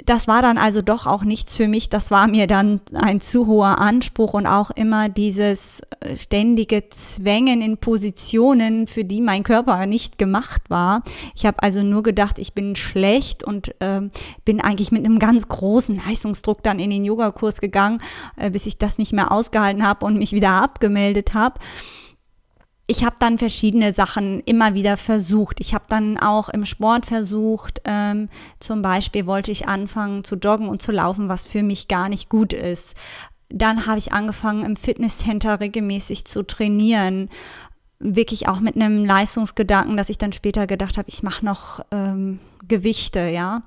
das 0.05 0.29
war 0.29 0.43
dann 0.43 0.59
also 0.59 0.83
doch 0.83 1.07
auch 1.07 1.25
nichts 1.25 1.55
für 1.57 1.69
mich. 1.69 1.89
Das 1.89 2.11
war 2.11 2.27
mir 2.27 2.47
dann 2.47 2.81
ein 2.93 3.21
zu 3.21 3.47
hoher 3.47 3.79
Anspruch 3.81 4.35
und 4.35 4.47
auch 4.47 4.71
immer 4.71 5.09
dieses 5.09 5.81
äh, 6.01 6.17
ständige 6.17 6.89
Zwängen 6.91 7.63
in 7.63 7.79
Positionen, 7.79 8.87
für 8.87 9.05
die 9.05 9.21
mein 9.21 9.43
Körper 9.43 9.87
nicht 9.87 10.19
gemacht 10.19 10.63
war. 10.69 11.03
Ich 11.35 11.47
habe 11.47 11.63
also 11.63 11.83
nur 11.83 12.03
gedacht, 12.03 12.39
ich 12.39 12.53
bin 12.53 12.77
schlecht 12.77 13.43
und 13.43 13.75
ähm, 13.81 14.11
bin 14.45 14.61
eigentlich 14.61 14.93
mit 14.93 15.05
einem 15.05 15.19
ganz 15.19 15.49
großen 15.49 16.01
Leistungsdruck 16.07 16.63
dann 16.63 16.79
in 16.79 16.91
den 16.91 17.05
Yogakurs 17.05 17.61
gegangen, 17.61 18.03
äh, 18.37 18.51
bis 18.51 18.67
ich 18.67 18.79
das 18.79 18.99
nicht 18.99 19.13
mehr 19.13 19.33
ausgehalten 19.33 19.87
habe 19.87 20.05
und 20.05 20.19
mich 20.19 20.33
wieder 20.33 20.51
abgemeldet 20.51 21.35
habe 21.35 21.59
ich 22.87 23.05
habe 23.05 23.17
dann 23.19 23.39
verschiedene 23.39 23.93
Sachen 23.93 24.41
immer 24.41 24.75
wieder 24.75 24.97
versucht. 24.97 25.61
Ich 25.61 25.75
habe 25.75 25.87
dann 25.89 26.19
auch 26.19 26.49
im 26.49 26.65
Sport 26.65 27.07
versucht, 27.07 27.81
ähm, 27.85 28.29
zum 28.61 28.81
Beispiel 28.83 29.27
wollte 29.27 29.51
ich 29.51 29.67
anfangen 29.67 30.23
zu 30.23 30.37
joggen 30.37 30.69
und 30.69 30.83
zu 30.83 30.93
laufen, 30.93 31.29
was 31.29 31.45
für 31.45 31.63
mich 31.63 31.89
gar 31.89 32.09
nicht 32.09 32.29
gut 32.29 32.53
ist. 32.53 32.95
Dann 33.49 33.87
habe 33.87 33.99
ich 33.99 34.13
angefangen, 34.13 34.65
im 34.65 34.77
Fitnesscenter 34.77 35.61
regelmäßig 35.61 36.27
zu 36.27 36.45
trainieren. 36.45 37.29
Wirklich 37.99 38.49
auch 38.49 38.61
mit 38.61 38.77
einem 38.77 39.05
Leistungsgedanken, 39.05 39.97
dass 39.97 40.11
ich 40.11 40.19
dann 40.19 40.33
später 40.33 40.67
gedacht 40.67 40.97
habe, 40.99 41.09
ich 41.09 41.23
mache 41.23 41.45
noch 41.45 41.81
ähm, 41.91 42.39
Gewichte, 42.69 43.29
ja 43.29 43.63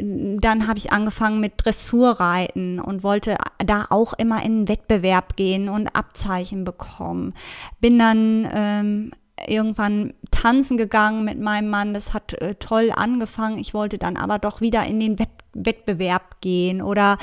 dann 0.00 0.66
habe 0.66 0.78
ich 0.78 0.92
angefangen 0.92 1.40
mit 1.40 1.54
Dressurreiten 1.56 2.80
und 2.80 3.02
wollte 3.02 3.36
da 3.64 3.86
auch 3.90 4.12
immer 4.14 4.42
in 4.42 4.60
den 4.60 4.68
Wettbewerb 4.68 5.36
gehen 5.36 5.68
und 5.68 5.88
Abzeichen 5.88 6.64
bekommen. 6.64 7.34
Bin 7.80 7.98
dann 7.98 8.48
ähm, 8.52 9.12
irgendwann 9.46 10.14
tanzen 10.30 10.76
gegangen 10.76 11.24
mit 11.24 11.38
meinem 11.40 11.70
Mann. 11.70 11.94
Das 11.94 12.14
hat 12.14 12.34
äh, 12.34 12.54
toll 12.56 12.92
angefangen. 12.94 13.58
Ich 13.58 13.74
wollte 13.74 13.98
dann 13.98 14.16
aber 14.16 14.38
doch 14.38 14.60
wieder 14.60 14.84
in 14.84 15.00
den 15.00 15.18
Wett 15.18 15.37
Wettbewerb 15.64 16.40
gehen 16.40 16.82
oder 16.82 17.18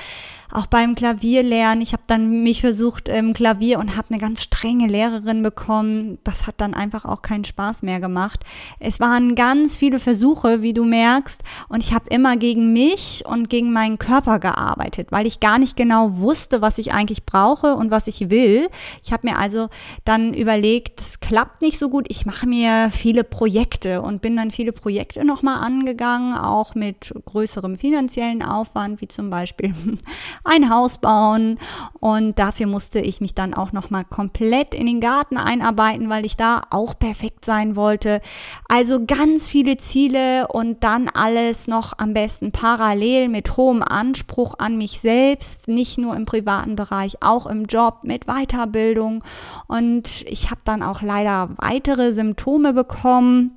auch 0.51 0.67
beim 0.67 0.95
Klavierlernen. 0.95 1.81
Ich 1.81 1.91
habe 1.93 2.03
dann 2.07 2.43
mich 2.43 2.61
versucht 2.61 3.09
im 3.09 3.33
Klavier 3.33 3.79
und 3.79 3.95
habe 3.97 4.09
eine 4.09 4.19
ganz 4.19 4.41
strenge 4.41 4.87
Lehrerin 4.87 5.43
bekommen. 5.43 6.17
Das 6.23 6.47
hat 6.47 6.55
dann 6.57 6.73
einfach 6.73 7.05
auch 7.05 7.21
keinen 7.21 7.45
Spaß 7.45 7.81
mehr 7.83 7.99
gemacht. 7.99 8.41
Es 8.79 8.99
waren 8.99 9.35
ganz 9.35 9.75
viele 9.75 9.99
Versuche, 9.99 10.61
wie 10.61 10.73
du 10.73 10.85
merkst, 10.85 11.41
und 11.67 11.83
ich 11.83 11.93
habe 11.93 12.09
immer 12.09 12.37
gegen 12.37 12.73
mich 12.73 13.23
und 13.25 13.49
gegen 13.49 13.73
meinen 13.73 13.99
Körper 13.99 14.39
gearbeitet, 14.39 15.11
weil 15.11 15.25
ich 15.25 15.39
gar 15.39 15.59
nicht 15.59 15.75
genau 15.75 16.17
wusste, 16.17 16.61
was 16.61 16.77
ich 16.77 16.93
eigentlich 16.93 17.25
brauche 17.25 17.75
und 17.75 17.91
was 17.91 18.07
ich 18.07 18.29
will. 18.29 18.69
Ich 19.03 19.11
habe 19.11 19.27
mir 19.27 19.37
also 19.37 19.69
dann 20.05 20.33
überlegt, 20.33 21.01
es 21.01 21.19
klappt 21.19 21.61
nicht 21.61 21.79
so 21.79 21.89
gut. 21.89 22.05
Ich 22.09 22.25
mache 22.25 22.47
mir 22.47 22.89
viele 22.91 23.23
Projekte 23.23 24.01
und 24.01 24.21
bin 24.21 24.37
dann 24.37 24.51
viele 24.51 24.71
Projekte 24.71 25.25
nochmal 25.25 25.59
angegangen, 25.59 26.35
auch 26.35 26.75
mit 26.75 27.13
größerem 27.25 27.77
finanziellen 27.77 28.24
finanziellen 28.25 28.43
Aufwand, 28.43 29.01
wie 29.01 29.07
zum 29.07 29.29
Beispiel 29.29 29.73
ein 30.43 30.69
Haus 30.69 30.97
bauen. 30.97 31.59
Und 31.99 32.39
dafür 32.39 32.67
musste 32.67 32.99
ich 32.99 33.21
mich 33.21 33.33
dann 33.33 33.53
auch 33.53 33.71
nochmal 33.71 34.05
komplett 34.05 34.73
in 34.73 34.85
den 34.85 34.99
Garten 34.99 35.37
einarbeiten, 35.37 36.09
weil 36.09 36.25
ich 36.25 36.37
da 36.37 36.63
auch 36.69 36.97
perfekt 36.97 37.45
sein 37.45 37.75
wollte. 37.75 38.21
Also 38.67 39.05
ganz 39.05 39.47
viele 39.47 39.77
Ziele 39.77 40.47
und 40.47 40.83
dann 40.83 41.09
alles 41.09 41.67
noch 41.67 41.93
am 41.97 42.13
besten 42.13 42.51
parallel 42.51 43.29
mit 43.29 43.57
hohem 43.57 43.83
Anspruch 43.83 44.55
an 44.57 44.77
mich 44.77 44.99
selbst, 44.99 45.67
nicht 45.67 45.97
nur 45.97 46.15
im 46.15 46.25
privaten 46.25 46.75
Bereich, 46.75 47.17
auch 47.21 47.45
im 47.45 47.65
Job 47.65 47.99
mit 48.03 48.25
Weiterbildung. 48.25 49.23
Und 49.67 50.23
ich 50.27 50.49
habe 50.51 50.61
dann 50.63 50.83
auch 50.83 51.01
leider 51.01 51.49
weitere 51.57 52.13
Symptome 52.13 52.73
bekommen 52.73 53.51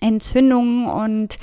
Entzündungen 0.00 0.86
und 0.86 1.38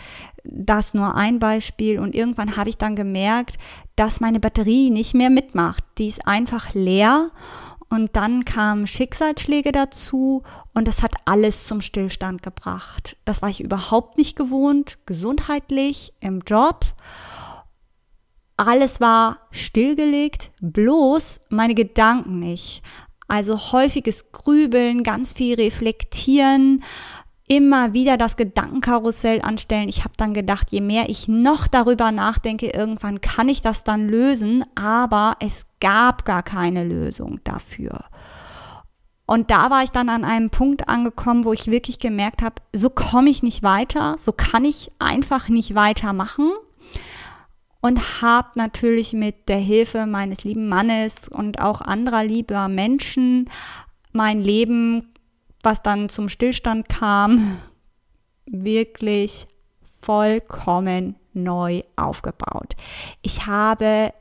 das 0.51 0.93
nur 0.93 1.15
ein 1.15 1.39
Beispiel. 1.39 1.99
Und 1.99 2.15
irgendwann 2.15 2.57
habe 2.57 2.69
ich 2.69 2.77
dann 2.77 2.95
gemerkt, 2.95 3.57
dass 3.95 4.19
meine 4.19 4.39
Batterie 4.39 4.89
nicht 4.89 5.13
mehr 5.13 5.29
mitmacht. 5.29 5.83
Die 5.97 6.07
ist 6.07 6.27
einfach 6.27 6.73
leer. 6.73 7.31
Und 7.89 8.15
dann 8.17 8.43
kamen 8.43 8.85
Schicksalsschläge 8.85 9.71
dazu 9.71 10.43
und 10.73 10.87
das 10.87 11.01
hat 11.01 11.15
alles 11.25 11.65
zum 11.65 11.79
Stillstand 11.79 12.43
gebracht. 12.43 13.15
Das 13.23 13.41
war 13.41 13.49
ich 13.49 13.61
überhaupt 13.61 14.17
nicht 14.17 14.35
gewohnt, 14.35 14.97
gesundheitlich, 15.05 16.13
im 16.19 16.41
Job. 16.41 16.85
Alles 18.57 18.99
war 18.99 19.37
stillgelegt, 19.51 20.51
bloß 20.59 21.41
meine 21.49 21.75
Gedanken 21.75 22.39
nicht. 22.39 22.81
Also 23.29 23.71
häufiges 23.71 24.31
Grübeln, 24.31 25.03
ganz 25.03 25.31
viel 25.33 25.55
Reflektieren, 25.55 26.83
immer 27.47 27.93
wieder 27.93 28.17
das 28.17 28.35
Gedankenkarussell 28.35 29.41
anstellen. 29.41 29.87
Ich 29.87 30.03
habe 30.03 30.13
dann 30.17 30.33
gedacht, 30.33 30.67
je 30.71 30.81
mehr 30.81 31.09
ich 31.09 31.27
noch 31.27 31.67
darüber 31.67 32.11
nachdenke, 32.11 32.67
irgendwann 32.67 33.21
kann 33.21 33.47
ich 33.47 33.61
das 33.61 33.83
dann 33.83 34.07
lösen, 34.07 34.65
aber 34.75 35.37
es 35.39 35.65
gab 35.79 36.25
gar 36.25 36.43
keine 36.43 36.83
Lösung 36.83 37.39
dafür. 37.45 38.05
Und 39.25 39.51
da 39.51 39.69
war 39.69 39.83
ich 39.83 39.91
dann 39.91 40.09
an 40.09 40.23
einem 40.23 40.49
Punkt 40.49 40.87
angekommen, 40.87 41.43
wo 41.45 41.53
ich 41.53 41.67
wirklich 41.67 41.99
gemerkt 41.99 42.41
habe, 42.41 42.55
so 42.73 42.89
komme 42.89 43.29
ich 43.29 43.43
nicht 43.43 43.63
weiter, 43.63 44.15
so 44.17 44.31
kann 44.31 44.63
ich 44.63 44.91
einfach 44.99 45.49
nicht 45.49 45.75
weitermachen. 45.75 46.51
Und 47.79 48.21
habe 48.21 48.49
natürlich 48.55 49.13
mit 49.13 49.47
der 49.49 49.59
Hilfe 49.59 50.05
meines 50.05 50.43
lieben 50.43 50.67
Mannes 50.67 51.29
und 51.29 51.61
auch 51.61 51.81
anderer 51.81 52.23
lieber 52.23 52.67
Menschen 52.67 53.49
mein 54.11 54.41
Leben 54.41 55.13
was 55.63 55.81
dann 55.81 56.09
zum 56.09 56.29
Stillstand 56.29 56.89
kam, 56.89 57.59
wirklich 58.45 59.47
vollkommen 60.01 61.15
neu 61.33 61.83
aufgebaut. 61.95 62.75
Ich 63.21 63.45
habe, 63.45 64.13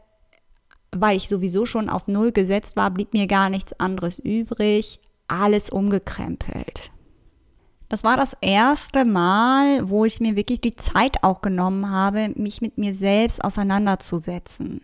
weil 0.90 1.16
ich 1.16 1.28
sowieso 1.28 1.66
schon 1.66 1.88
auf 1.88 2.09
Null 2.09 2.33
gesetzt 2.33 2.76
war, 2.76 2.90
blieb 2.90 3.12
mir 3.12 3.26
gar 3.26 3.49
nichts 3.49 3.78
anderes 3.78 4.19
übrig, 4.19 5.00
alles 5.28 5.71
umgekrempelt. 5.71 6.90
Das 7.88 8.02
war 8.02 8.16
das 8.16 8.37
erste 8.40 9.05
Mal, 9.05 9.88
wo 9.88 10.05
ich 10.05 10.21
mir 10.21 10.35
wirklich 10.35 10.61
die 10.61 10.75
Zeit 10.75 11.23
auch 11.23 11.40
genommen 11.40 11.88
habe, 11.88 12.31
mich 12.35 12.61
mit 12.61 12.78
mir 12.78 12.95
selbst 12.95 13.45
auseinanderzusetzen. 13.45 14.81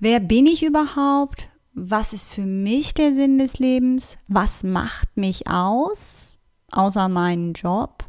Wer 0.00 0.20
bin 0.20 0.46
ich 0.46 0.62
überhaupt? 0.62 1.48
Was 1.74 2.12
ist 2.12 2.28
für 2.28 2.46
mich 2.46 2.94
der 2.94 3.12
Sinn 3.12 3.38
des 3.38 3.58
Lebens, 3.58 4.16
was 4.28 4.62
macht 4.62 5.16
mich 5.16 5.48
aus, 5.48 6.38
außer 6.70 7.08
meinen 7.08 7.52
Job, 7.52 8.04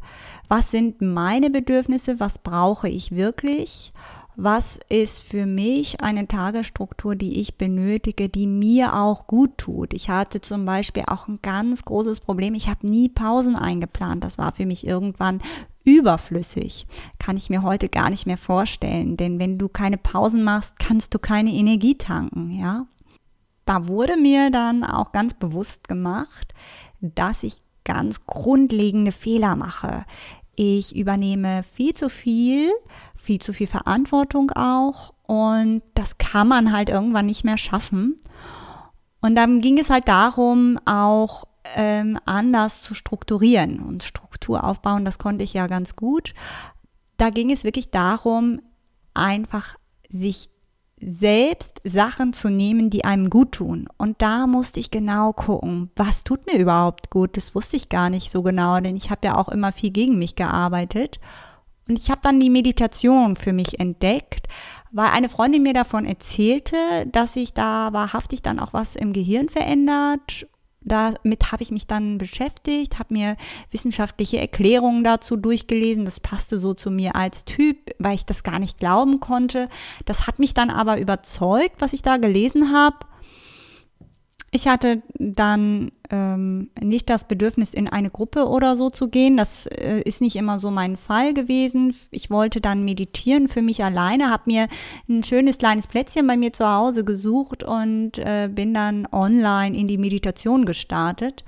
was 0.48 0.70
sind 0.72 1.02
meine 1.02 1.50
Bedürfnisse, 1.50 2.20
was 2.20 2.38
brauche 2.38 2.88
ich 2.88 3.12
wirklich, 3.12 3.92
was 4.36 4.78
ist 4.90 5.24
für 5.24 5.46
mich 5.46 6.02
eine 6.02 6.28
Tagesstruktur, 6.28 7.16
die 7.16 7.40
ich 7.40 7.58
benötige, 7.58 8.30
die 8.30 8.48
mir 8.48 8.96
auch 8.96 9.28
gut 9.28 9.58
tut. 9.58 9.94
Ich 9.94 10.10
hatte 10.10 10.42
zum 10.42 10.66
Beispiel 10.66 11.04
auch 11.08 11.28
ein 11.28 11.40
ganz 11.42 11.86
großes 11.86 12.20
Problem. 12.20 12.54
Ich 12.54 12.68
habe 12.68 12.86
nie 12.86 13.08
Pausen 13.08 13.56
eingeplant. 13.56 14.26
Das 14.26 14.38
war 14.38 14.52
für 14.52 14.66
mich 14.66 14.86
irgendwann 14.86 15.42
überflüssig. 15.86 16.86
Kann 17.18 17.38
ich 17.38 17.50
mir 17.50 17.64
heute 17.64 17.88
gar 17.88 18.10
nicht 18.10 18.28
mehr 18.28 18.38
vorstellen. 18.38 19.16
Denn 19.16 19.40
wenn 19.40 19.58
du 19.58 19.70
keine 19.70 19.98
Pausen 19.98 20.44
machst, 20.44 20.80
kannst 20.80 21.14
du 21.14 21.20
keine 21.20 21.52
Energie 21.52 21.98
tanken, 21.98 22.52
ja 22.52 22.88
da 23.66 23.88
wurde 23.88 24.18
mir 24.18 24.52
dann 24.52 24.84
auch 24.84 25.12
ganz 25.12 25.34
bewusst 25.34 25.88
gemacht, 25.88 26.54
dass 27.02 27.44
ich 27.44 27.62
ganz 27.84 28.26
grundlegende 28.26 29.12
Fehler 29.12 29.56
mache. 29.56 30.06
Ich 30.56 30.96
übernehme 30.96 31.64
viel 31.64 31.94
zu 31.94 32.10
viel, 32.10 32.72
viel 33.16 33.42
zu 33.42 33.54
viel 33.54 33.68
Verantwortung 33.68 34.52
auch 34.52 35.14
und 35.24 35.82
das 35.96 36.18
kann 36.18 36.48
man 36.48 36.72
halt 36.72 36.90
irgendwann 36.90 37.26
nicht 37.26 37.44
mehr 37.44 37.58
schaffen. 37.58 38.18
Und 39.22 39.36
dann 39.36 39.60
ging 39.60 39.80
es 39.80 39.90
halt 39.90 40.08
darum, 40.08 40.78
auch 40.86 41.46
ähm, 41.76 42.20
anders 42.26 42.82
zu 42.82 42.94
strukturieren 42.94 43.80
und 43.80 44.04
Struktur 44.04 44.64
aufbauen, 44.64 45.04
das 45.04 45.18
konnte 45.18 45.44
ich 45.44 45.54
ja 45.54 45.66
ganz 45.68 45.96
gut. 45.96 46.34
Da 47.18 47.32
ging 47.32 47.52
es 47.52 47.64
wirklich 47.64 47.90
darum, 47.90 48.62
einfach 49.14 49.78
sich 50.10 50.50
selbst 51.02 51.82
Sachen 51.84 52.34
zu 52.34 52.50
nehmen, 52.50 52.90
die 52.90 53.06
einem 53.06 53.30
gut 53.30 53.54
tun. 53.54 53.88
Und 53.98 54.22
da 54.22 54.48
musste 54.48 54.80
ich 54.80 54.92
genau 54.92 55.34
gucken, 55.34 55.92
was 55.96 56.24
tut 56.24 56.46
mir 56.46 56.58
überhaupt 56.58 57.10
gut. 57.10 57.38
Das 57.38 57.54
wusste 57.54 57.76
ich 57.76 57.90
gar 57.90 58.10
nicht 58.10 58.32
so 58.32 58.42
genau, 58.42 58.80
denn 58.80 58.96
ich 58.96 59.10
habe 59.10 59.28
ja 59.28 59.38
auch 59.38 59.50
immer 59.50 59.72
viel 59.72 59.92
gegen 59.92 60.18
mich 60.18 60.36
gearbeitet. 60.36 61.20
Und 61.88 62.00
ich 62.00 62.10
habe 62.10 62.22
dann 62.24 62.40
die 62.40 62.50
Meditation 62.50 63.36
für 63.36 63.54
mich 63.54 63.80
entdeckt, 63.80 64.48
weil 64.92 65.10
eine 65.10 65.30
Freundin 65.30 65.64
mir 65.64 65.74
davon 65.74 66.06
erzählte, 66.06 66.78
dass 67.12 67.34
sich 67.34 67.54
da 67.54 67.92
wahrhaftig 67.92 68.42
dann 68.42 68.60
auch 68.60 68.74
was 68.74 68.96
im 68.96 69.14
Gehirn 69.14 69.50
verändert 69.50 70.48
damit 70.86 71.52
habe 71.52 71.64
ich 71.64 71.72
mich 71.72 71.88
dann 71.88 72.18
beschäftigt, 72.18 73.00
habe 73.00 73.14
mir 73.14 73.38
wissenschaftliche 73.72 74.40
Erklärungen 74.40 75.04
dazu 75.04 75.36
durchgelesen. 75.36 76.06
Das 76.06 76.20
passte 76.20 76.60
so 76.60 76.74
zu 76.74 76.92
mir 76.92 77.16
als 77.16 77.44
Typ, 77.44 77.92
weil 78.00 78.16
ich 78.16 78.26
das 78.26 78.44
gar 78.44 78.60
nicht 78.60 78.78
glauben 78.78 79.20
konnte. 79.20 79.68
Das 80.06 80.28
hat 80.28 80.40
mich 80.40 80.54
dann 80.54 80.70
aber 80.70 81.00
überzeugt, 81.00 81.76
was 81.80 81.94
ich 81.94 82.04
da 82.04 82.18
gelesen 82.18 82.72
habe. 82.72 82.98
Ich 84.56 84.70
hatte 84.70 85.02
dann 85.16 85.92
ähm, 86.10 86.70
nicht 86.82 87.10
das 87.10 87.28
Bedürfnis, 87.28 87.74
in 87.74 87.90
eine 87.90 88.10
Gruppe 88.10 88.48
oder 88.48 88.78
so 88.78 88.90
zu 88.90 89.10
gehen. 89.10 89.36
Das 89.36 89.66
äh, 89.66 90.00
ist 90.06 90.22
nicht 90.22 90.38
immer 90.38 90.60
so 90.60 90.72
mein 90.72 90.96
Fall 90.96 91.34
gewesen. 91.34 91.94
Ich 92.12 92.30
wollte 92.30 92.62
dann 92.62 92.86
meditieren 92.86 93.50
für 93.50 93.62
mich 93.62 93.84
alleine, 93.84 94.32
habe 94.32 94.44
mir 94.46 94.70
ein 95.10 95.24
schönes 95.24 95.58
kleines 95.58 95.88
Plätzchen 95.88 96.26
bei 96.26 96.38
mir 96.38 96.54
zu 96.54 96.66
Hause 96.66 97.04
gesucht 97.04 97.64
und 97.64 98.18
äh, 98.18 98.50
bin 98.50 98.74
dann 98.74 99.06
online 99.12 99.78
in 99.78 99.90
die 99.90 99.98
Meditation 99.98 100.64
gestartet. 100.64 101.44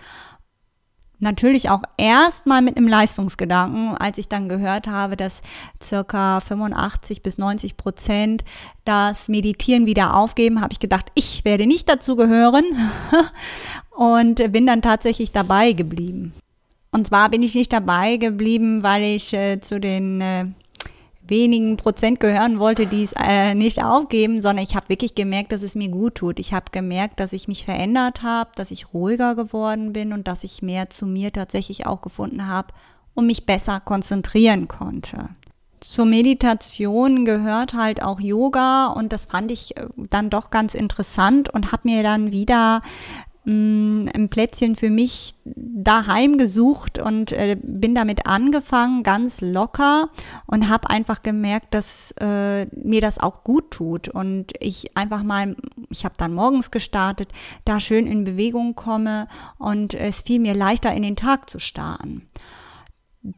Natürlich 1.20 1.70
auch 1.72 1.82
erstmal 1.98 2.62
mit 2.62 2.78
einem 2.78 2.88
Leistungsgedanken, 2.88 3.98
als 3.98 4.20
ich 4.20 4.28
dann 4.28 4.50
gehört 4.50 4.88
habe, 4.88 5.18
dass 5.18 5.42
circa 5.84 6.40
85 6.42 7.24
bis 7.24 7.40
90 7.40 7.76
Prozent 7.76 8.44
das 8.86 9.28
Meditieren 9.28 9.88
wieder 9.88 10.16
aufgeben, 10.16 10.62
habe 10.62 10.74
ich 10.74 10.80
gedacht, 10.80 11.12
ich 11.16 11.44
werde 11.44 11.66
nicht 11.66 11.90
dazu 11.90 12.16
gehören 12.16 12.66
und 13.96 14.52
bin 14.52 14.68
dann 14.68 14.84
tatsächlich 14.84 15.32
dabei 15.32 15.74
geblieben. 15.74 16.34
Und 16.92 17.08
zwar 17.08 17.30
bin 17.30 17.42
ich 17.42 17.56
nicht 17.56 17.74
dabei 17.74 18.18
geblieben, 18.18 18.84
weil 18.84 19.04
ich 19.04 19.34
äh, 19.34 19.60
zu 19.60 19.80
den 19.80 20.22
äh, 20.22 20.46
wenigen 21.30 21.78
Prozent 21.78 22.20
gehören 22.20 22.60
wollte, 22.60 22.88
die 22.88 23.04
es 23.04 23.14
äh, 23.14 23.54
nicht 23.54 23.84
aufgeben, 23.84 24.42
sondern 24.42 24.66
ich 24.66 24.76
habe 24.76 24.90
wirklich 24.90 25.16
gemerkt, 25.16 25.52
dass 25.52 25.62
es 25.62 25.76
mir 25.76 25.90
gut 25.90 26.16
tut. 26.16 26.40
Ich 26.40 26.54
habe 26.54 26.72
gemerkt, 26.72 27.20
dass 27.20 27.34
ich 27.34 27.48
mich 27.48 27.66
verändert 27.66 28.24
habe, 28.24 28.52
dass 28.56 28.72
ich 28.72 28.94
ruhiger 28.94 29.36
geworden 29.36 29.94
bin 29.94 30.14
und 30.14 30.28
dass 30.28 30.44
ich 30.44 30.62
mehr 30.62 30.90
zu 30.90 31.06
mir 31.06 31.32
tatsächlich 31.32 31.86
auch 31.86 32.02
gefunden 32.02 32.48
habe 32.48 32.74
und 33.14 33.26
mich 33.26 33.46
besser 33.46 33.80
konzentrieren 33.80 34.68
konnte. 34.68 35.30
Zur 35.80 36.06
Meditation 36.06 37.24
gehört 37.24 37.74
halt 37.74 38.02
auch 38.02 38.20
Yoga 38.20 38.88
und 38.88 39.14
das 39.14 39.28
fand 39.28 39.52
ich 39.52 39.78
äh, 39.78 39.86
dann 39.96 40.30
doch 40.30 40.50
ganz 40.50 40.74
interessant 40.74 41.54
und 41.54 41.72
habe 41.72 41.84
mir 41.86 42.04
dann 42.04 42.32
wieder 42.32 42.82
Mm, 43.50 44.10
ein 44.14 44.28
Plätzchen 44.28 44.76
für 44.76 44.90
mich 44.90 45.34
daheim 45.46 46.38
gesucht 46.38 47.00
und 47.00 47.32
äh, 47.32 47.56
bin 47.62 47.96
damit 47.96 48.26
angefangen, 48.26 49.04
ganz 49.04 49.40
locker 49.40 50.10
und 50.48 50.68
habe 50.68 50.90
einfach 50.90 51.24
gemerkt, 51.24 51.74
dass 51.74 52.14
äh, 52.20 52.66
mir 52.76 53.00
das 53.00 53.20
auch 53.20 53.46
gut 53.46 53.72
tut. 53.72 54.10
Und 54.10 54.52
ich 54.60 54.98
einfach 54.98 55.24
mal, 55.24 55.56
ich 55.90 56.04
habe 56.04 56.16
dann 56.18 56.34
morgens 56.34 56.72
gestartet, 56.72 57.30
da 57.64 57.80
schön 57.80 58.06
in 58.06 58.26
Bewegung 58.26 58.76
komme 58.76 59.30
und 59.58 59.94
es 59.94 60.24
fiel 60.24 60.42
mir 60.42 60.54
leichter 60.54 60.94
in 60.94 61.04
den 61.04 61.16
Tag 61.16 61.50
zu 61.50 61.58
starten 61.58 62.28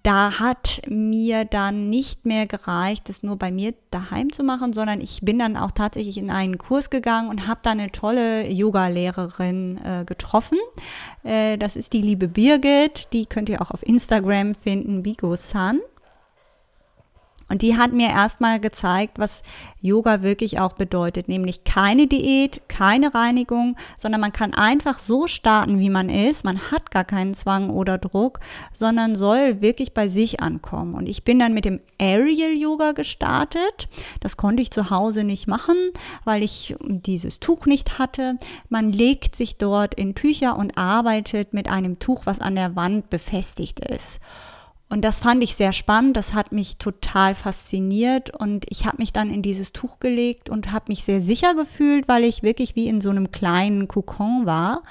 da 0.04 0.40
hat 0.40 0.82
mir 0.88 1.46
dann 1.46 1.90
nicht 1.90 2.26
mehr 2.26 2.46
gereicht, 2.46 3.10
das 3.10 3.24
nur 3.24 3.38
bei 3.38 3.52
mir 3.52 3.74
daheim 3.90 4.32
zu 4.32 4.44
machen, 4.44 4.74
sondern 4.74 5.02
ich 5.02 5.22
bin 5.22 5.40
dann 5.40 5.58
auch 5.58 5.72
tatsächlich 5.72 6.18
in 6.18 6.30
einen 6.30 6.58
Kurs 6.58 6.90
gegangen 6.90 7.30
und 7.30 7.48
habe 7.48 7.62
da 7.64 7.72
eine 7.72 7.92
tolle 7.92 8.48
Yoga-Lehrerin 8.50 9.80
äh, 9.84 10.06
getroffen. 10.06 10.60
Äh, 11.24 11.58
das 11.58 11.76
ist 11.76 11.94
die 11.94 12.02
liebe 12.02 12.28
Birgit, 12.28 13.08
die 13.14 13.26
könnt 13.26 13.50
ihr 13.50 13.62
auch 13.62 13.72
auf 13.72 13.86
Instagram 13.86 14.54
finden, 14.56 15.02
Bigo 15.02 15.36
Sun. 15.36 15.82
Und 17.50 17.64
die 17.64 17.78
hat 17.78 17.92
mir 17.92 18.10
erstmal 18.10 18.60
gezeigt, 18.60 19.18
was 19.18 19.42
Yoga 19.82 20.22
wirklich 20.22 20.60
auch 20.60 20.74
bedeutet, 20.74 21.28
nämlich 21.28 21.64
keine 21.64 22.06
Diät, 22.06 22.62
keine 22.68 23.14
Reinigung, 23.16 23.76
sondern 23.98 24.22
man 24.22 24.32
kann 24.32 24.54
einfach 24.54 25.00
so 25.00 25.28
starten, 25.28 25.80
wie 25.80 25.90
man 25.90 26.10
ist. 26.10 26.46
Man 26.46 26.72
hat 26.72 26.92
gar 26.92 27.06
keinen 27.06 27.34
Zwang 27.34 27.70
oder 27.70 27.98
Druck, 27.98 28.40
sondern 28.74 29.16
soll 29.16 29.62
wirklich 29.62 29.94
bei 29.94 30.08
sich 30.08 30.42
ankommen. 30.42 30.94
Und 30.94 31.10
ich 31.10 31.24
bin 31.24 31.40
dann 31.40 31.54
mit 31.54 31.66
dem 31.66 31.80
Aerial 32.00 32.54
Yoga 32.54 32.92
gestartet. 32.92 33.90
Das 34.20 34.38
konnte 34.38 34.62
ich 34.62 34.72
zu 34.72 34.90
Hause 34.92 35.24
nicht 35.24 35.48
machen, 35.48 35.76
weil 36.26 36.44
ich 36.44 36.76
dieses 36.80 37.40
Tuch 37.40 37.66
nicht 37.66 37.98
hatte. 37.98 38.38
Man 38.70 38.92
legt 38.92 39.36
sich 39.36 39.58
dort 39.58 39.96
in 39.96 40.14
Tücher 40.14 40.58
und 40.58 40.78
arbeitet 40.78 41.54
mit 41.54 41.68
einem 41.68 42.00
Tuch, 42.00 42.26
was 42.26 42.40
an 42.40 42.56
der 42.56 42.76
Wand 42.76 43.10
befestigt 43.10 43.80
ist. 43.80 44.20
Und 44.92 45.04
das 45.04 45.20
fand 45.20 45.44
ich 45.44 45.56
sehr 45.56 45.72
spannend, 45.72 46.18
das 46.18 46.34
hat 46.34 46.52
mich 46.52 46.78
total 46.78 47.36
fasziniert 47.36 48.36
und 48.36 48.66
ich 48.70 48.88
habe 48.88 48.98
mich 48.98 49.14
dann 49.14 49.32
in 49.32 49.44
dieses 49.44 49.72
Tuch 49.72 50.00
gelegt 50.00 50.50
und 50.50 50.72
habe 50.72 50.86
mich 50.88 51.04
sehr 51.04 51.22
sicher 51.22 51.54
gefühlt, 51.54 52.08
weil 52.08 52.24
ich 52.24 52.42
wirklich 52.42 52.76
wie 52.76 52.88
in 52.88 53.00
so 53.00 53.12
einem 53.12 53.32
kleinen 53.32 53.88
Kokon 53.88 54.48
war. 54.48 54.82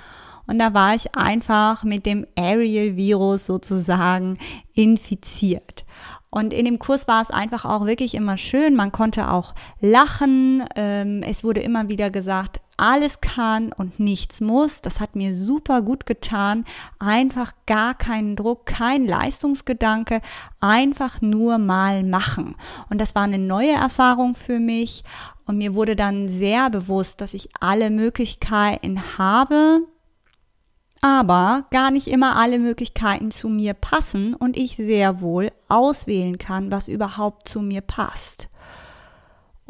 Und 0.47 0.61
da 0.61 0.73
war 0.73 0.95
ich 0.95 1.17
einfach 1.17 1.83
mit 1.83 2.07
dem 2.07 2.27
Ariel-Virus 2.37 3.45
sozusagen 3.45 4.39
infiziert. 4.73 5.85
Und 6.31 6.53
in 6.53 6.65
dem 6.65 6.79
Kurs 6.79 7.09
war 7.09 7.21
es 7.21 7.31
einfach 7.31 7.65
auch 7.65 7.85
wirklich 7.85 8.15
immer 8.15 8.37
schön. 8.37 8.77
Man 8.77 8.93
konnte 8.93 9.31
auch 9.31 9.55
lachen. 9.81 10.65
Ähm, 10.77 11.23
es 11.23 11.43
wurde 11.43 11.61
immer 11.61 11.89
wieder 11.89 12.11
gesagt, 12.11 12.61
alles 12.79 13.21
kann 13.21 13.73
und 13.73 14.01
nichts 14.01 14.41
muss. 14.41 14.81
Das 14.81 15.01
hat 15.01 15.17
mir 15.17 15.35
super 15.35 15.83
gut 15.83 16.07
getan. 16.07 16.65
Einfach 16.99 17.53
gar 17.67 17.95
keinen 17.95 18.37
Druck, 18.37 18.65
kein 18.67 19.05
Leistungsgedanke, 19.07 20.23
einfach 20.61 21.21
nur 21.21 21.59
mal 21.59 22.05
machen. 22.05 22.55
Und 22.89 23.01
das 23.01 23.15
war 23.15 23.25
eine 23.25 23.39
neue 23.39 23.73
Erfahrung 23.73 24.35
für 24.35 24.61
mich. 24.61 25.05
Und 25.45 25.59
mir 25.59 25.75
wurde 25.75 25.97
dann 25.97 26.29
sehr 26.29 26.71
bewusst, 26.71 27.21
dass 27.21 27.35
ich 27.35 27.49
alle 27.61 27.91
Möglichkeiten 27.91 29.03
habe, 29.19 29.81
aber 31.01 31.67
gar 31.71 31.91
nicht 31.91 32.09
immer 32.09 32.37
alle 32.37 32.59
Möglichkeiten 32.59 33.31
zu 33.31 33.49
mir 33.49 33.75
passen 33.75 34.35
und 34.35 34.59
ich 34.59 34.77
sehr 34.77 35.21
wohl 35.21 35.51
auswählen 35.69 36.39
kann, 36.39 36.71
was 36.71 36.89
überhaupt 36.89 37.49
zu 37.49 37.61
mir 37.61 37.81
passt. 37.81 38.49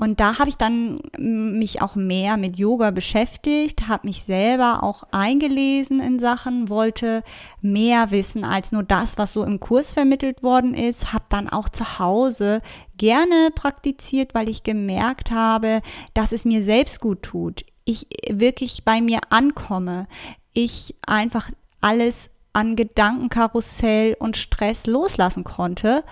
Und 0.01 0.21
da 0.21 0.39
habe 0.39 0.49
ich 0.49 0.57
dann 0.57 1.01
mich 1.19 1.83
auch 1.83 1.97
mehr 1.97 2.37
mit 2.37 2.57
Yoga 2.57 2.93
beschäftigt, 2.93 3.89
habe 3.89 4.07
mich 4.07 4.23
selber 4.23 4.85
auch 4.85 5.03
eingelesen 5.11 5.99
in 5.99 6.21
Sachen, 6.21 6.69
wollte 6.69 7.25
mehr 7.63 8.13
wissen 8.13 8.45
als 8.45 8.71
nur 8.71 8.85
das, 8.85 9.19
was 9.19 9.33
so 9.33 9.43
im 9.43 9.59
Kurs 9.59 9.93
vermittelt 9.93 10.45
worden 10.45 10.75
ist, 10.75 11.13
habe 11.13 11.25
dann 11.31 11.49
auch 11.49 11.69
zu 11.69 11.99
Hause 11.99 12.63
gerne 12.97 13.51
praktiziert, 13.53 14.35
weil 14.35 14.49
ich 14.49 14.63
gemerkt 14.63 15.33
habe, 15.33 15.83
dass 16.15 16.31
es 16.31 16.45
mir 16.45 16.63
selbst 16.63 17.01
gut 17.01 17.25
tut. 17.25 17.65
Ich 17.85 18.07
wirklich 18.31 18.85
bei 18.85 19.01
mir 19.01 19.19
ankomme. 19.31 20.07
Ich 20.53 20.95
einfach 21.09 21.51
alles 21.81 22.31
an 22.53 22.77
Gedankenkarussell 22.77 24.15
und 24.21 24.37
Stress 24.37 24.87
loslassen 24.87 25.43
konnte 25.43 26.05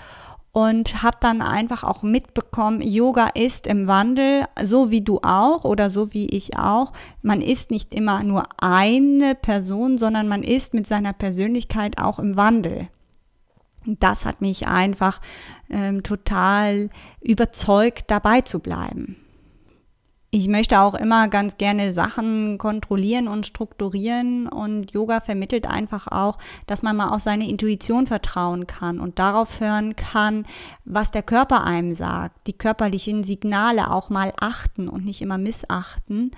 und 0.57 1.03
habe 1.03 1.19
dann 1.21 1.43
einfach 1.43 1.85
auch 1.85 2.03
mitbekommen, 2.03 2.81
Yoga 2.81 3.29
ist 3.35 3.67
im 3.67 3.87
Wandel, 3.89 4.47
so 4.65 4.91
wie 4.91 5.03
du 5.03 5.21
auch 5.23 5.65
oder 5.65 5.91
so 5.91 6.15
wie 6.15 6.29
ich 6.29 6.57
auch. 6.57 6.95
Man 7.21 7.43
ist 7.43 7.71
nicht 7.71 7.93
immer 7.95 8.23
nur 8.23 8.45
eine 8.59 9.35
Person, 9.35 9.99
sondern 9.99 10.29
man 10.29 10.43
ist 10.43 10.73
mit 10.73 10.89
seiner 10.89 11.13
Persönlichkeit 11.13 11.99
auch 12.01 12.19
im 12.19 12.39
Wandel. 12.39 12.89
Das 13.85 14.25
hat 14.25 14.41
mich 14.41 14.67
einfach 14.67 15.21
ähm, 15.69 16.03
total 16.03 16.89
überzeugt, 17.21 18.05
dabei 18.11 18.41
zu 18.41 18.59
bleiben 18.59 19.26
ich 20.31 20.49
möchte 20.49 20.81
auch 20.81 20.95
immer 20.95 21.29
ganz 21.29 21.57
gerne 21.57 21.93
Sachen 21.93 22.59
kontrollieren 22.59 23.29
und 23.29 23.47
strukturieren 23.47 24.49
und 24.49 24.93
Yoga 24.93 25.21
vermittelt 25.21 25.67
einfach 25.67 26.09
auch, 26.09 26.39
dass 26.67 26.83
man 26.83 26.97
mal 26.97 27.09
auf 27.09 27.23
seine 27.23 27.49
Intuition 27.49 28.07
vertrauen 28.07 28.67
kann 28.67 29.01
und 29.01 29.19
darauf 29.19 29.61
hören 29.61 29.97
kann, 29.97 30.45
was 30.85 31.11
der 31.11 31.23
Körper 31.23 31.65
einem 31.65 31.95
sagt, 31.95 32.47
die 32.47 32.53
körperlichen 32.53 33.25
Signale 33.25 33.91
auch 33.91 34.11
mal 34.11 34.33
achten 34.41 34.89
und 34.89 35.05
nicht 35.05 35.23
immer 35.23 35.39
missachten 35.39 36.33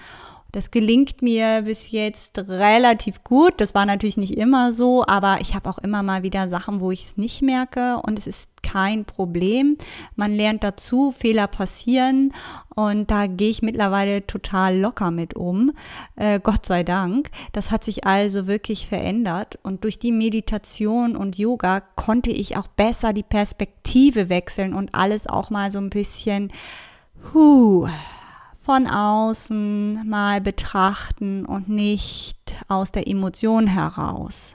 das 0.53 0.71
gelingt 0.71 1.21
mir 1.21 1.63
bis 1.63 1.91
jetzt 1.91 2.39
relativ 2.39 3.23
gut. 3.23 3.55
Das 3.59 3.75
war 3.75 3.85
natürlich 3.85 4.17
nicht 4.17 4.37
immer 4.37 4.73
so, 4.73 5.05
aber 5.07 5.41
ich 5.41 5.55
habe 5.55 5.69
auch 5.69 5.79
immer 5.79 6.03
mal 6.03 6.23
wieder 6.23 6.49
Sachen, 6.49 6.81
wo 6.81 6.91
ich 6.91 7.05
es 7.05 7.17
nicht 7.17 7.43
merke 7.43 8.01
und 8.03 8.19
es 8.19 8.27
ist 8.27 8.49
kein 8.71 9.05
Problem. 9.05 9.79
Man 10.17 10.33
lernt 10.33 10.63
dazu, 10.63 11.11
Fehler 11.11 11.47
passieren 11.47 12.33
und 12.75 13.11
da 13.11 13.27
gehe 13.27 13.51
ich 13.51 13.63
mittlerweile 13.63 14.27
total 14.27 14.79
locker 14.79 15.11
mit 15.11 15.35
um. 15.35 15.73
Äh, 16.17 16.41
Gott 16.41 16.67
sei 16.67 16.83
Dank. 16.83 17.31
Das 17.53 17.71
hat 17.71 17.85
sich 17.85 18.07
also 18.07 18.47
wirklich 18.47 18.87
verändert 18.87 19.59
und 19.63 19.85
durch 19.85 19.99
die 19.99 20.13
Meditation 20.13 21.17
und 21.17 21.39
Yoga 21.39 21.81
konnte 21.81 22.31
ich 22.31 22.57
auch 22.57 22.69
besser 22.69 23.13
die 23.13 23.23
Perspektive 23.23 24.29
wechseln 24.29 24.75
und 24.75 24.95
alles 24.95 25.27
auch 25.27 25.51
mal 25.51 25.71
so 25.71 25.79
ein 25.79 25.91
bisschen, 25.91 26.53
huh, 27.33 27.89
von 28.61 28.87
außen 28.87 30.07
mal 30.07 30.43
betrachten 30.43 31.47
und 31.47 31.71
nicht 31.71 32.55
aus 32.69 32.93
der 32.93 33.09
Emotion 33.09 33.67
heraus. 33.67 34.55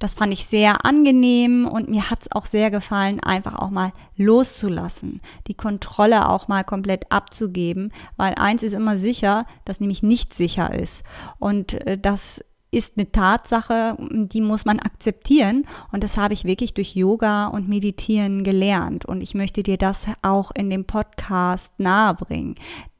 Das 0.00 0.14
fand 0.14 0.32
ich 0.32 0.46
sehr 0.46 0.86
angenehm 0.86 1.68
und 1.68 1.90
mir 1.90 2.10
hat 2.10 2.22
es 2.22 2.32
auch 2.32 2.46
sehr 2.46 2.70
gefallen, 2.70 3.20
einfach 3.20 3.54
auch 3.54 3.68
mal 3.68 3.92
loszulassen, 4.16 5.20
die 5.46 5.54
Kontrolle 5.54 6.28
auch 6.30 6.48
mal 6.48 6.64
komplett 6.64 7.12
abzugeben, 7.12 7.92
weil 8.16 8.34
eins 8.36 8.62
ist 8.62 8.72
immer 8.72 8.96
sicher, 8.96 9.44
dass 9.66 9.78
nämlich 9.78 10.02
nicht 10.02 10.32
sicher 10.32 10.74
ist. 10.74 11.04
Und 11.38 11.86
äh, 11.86 11.98
das 11.98 12.42
ist 12.70 12.94
eine 12.96 13.12
Tatsache, 13.12 13.96
die 13.98 14.40
muss 14.40 14.64
man 14.64 14.78
akzeptieren. 14.78 15.66
Und 15.92 16.02
das 16.02 16.16
habe 16.16 16.32
ich 16.34 16.44
wirklich 16.44 16.72
durch 16.72 16.94
Yoga 16.94 17.48
und 17.48 17.68
Meditieren 17.68 18.42
gelernt. 18.42 19.04
Und 19.04 19.20
ich 19.20 19.34
möchte 19.34 19.62
dir 19.62 19.76
das 19.76 20.04
auch 20.22 20.50
in 20.52 20.70
dem 20.70 20.84
Podcast 20.86 21.72
nahebringen. 21.78 22.54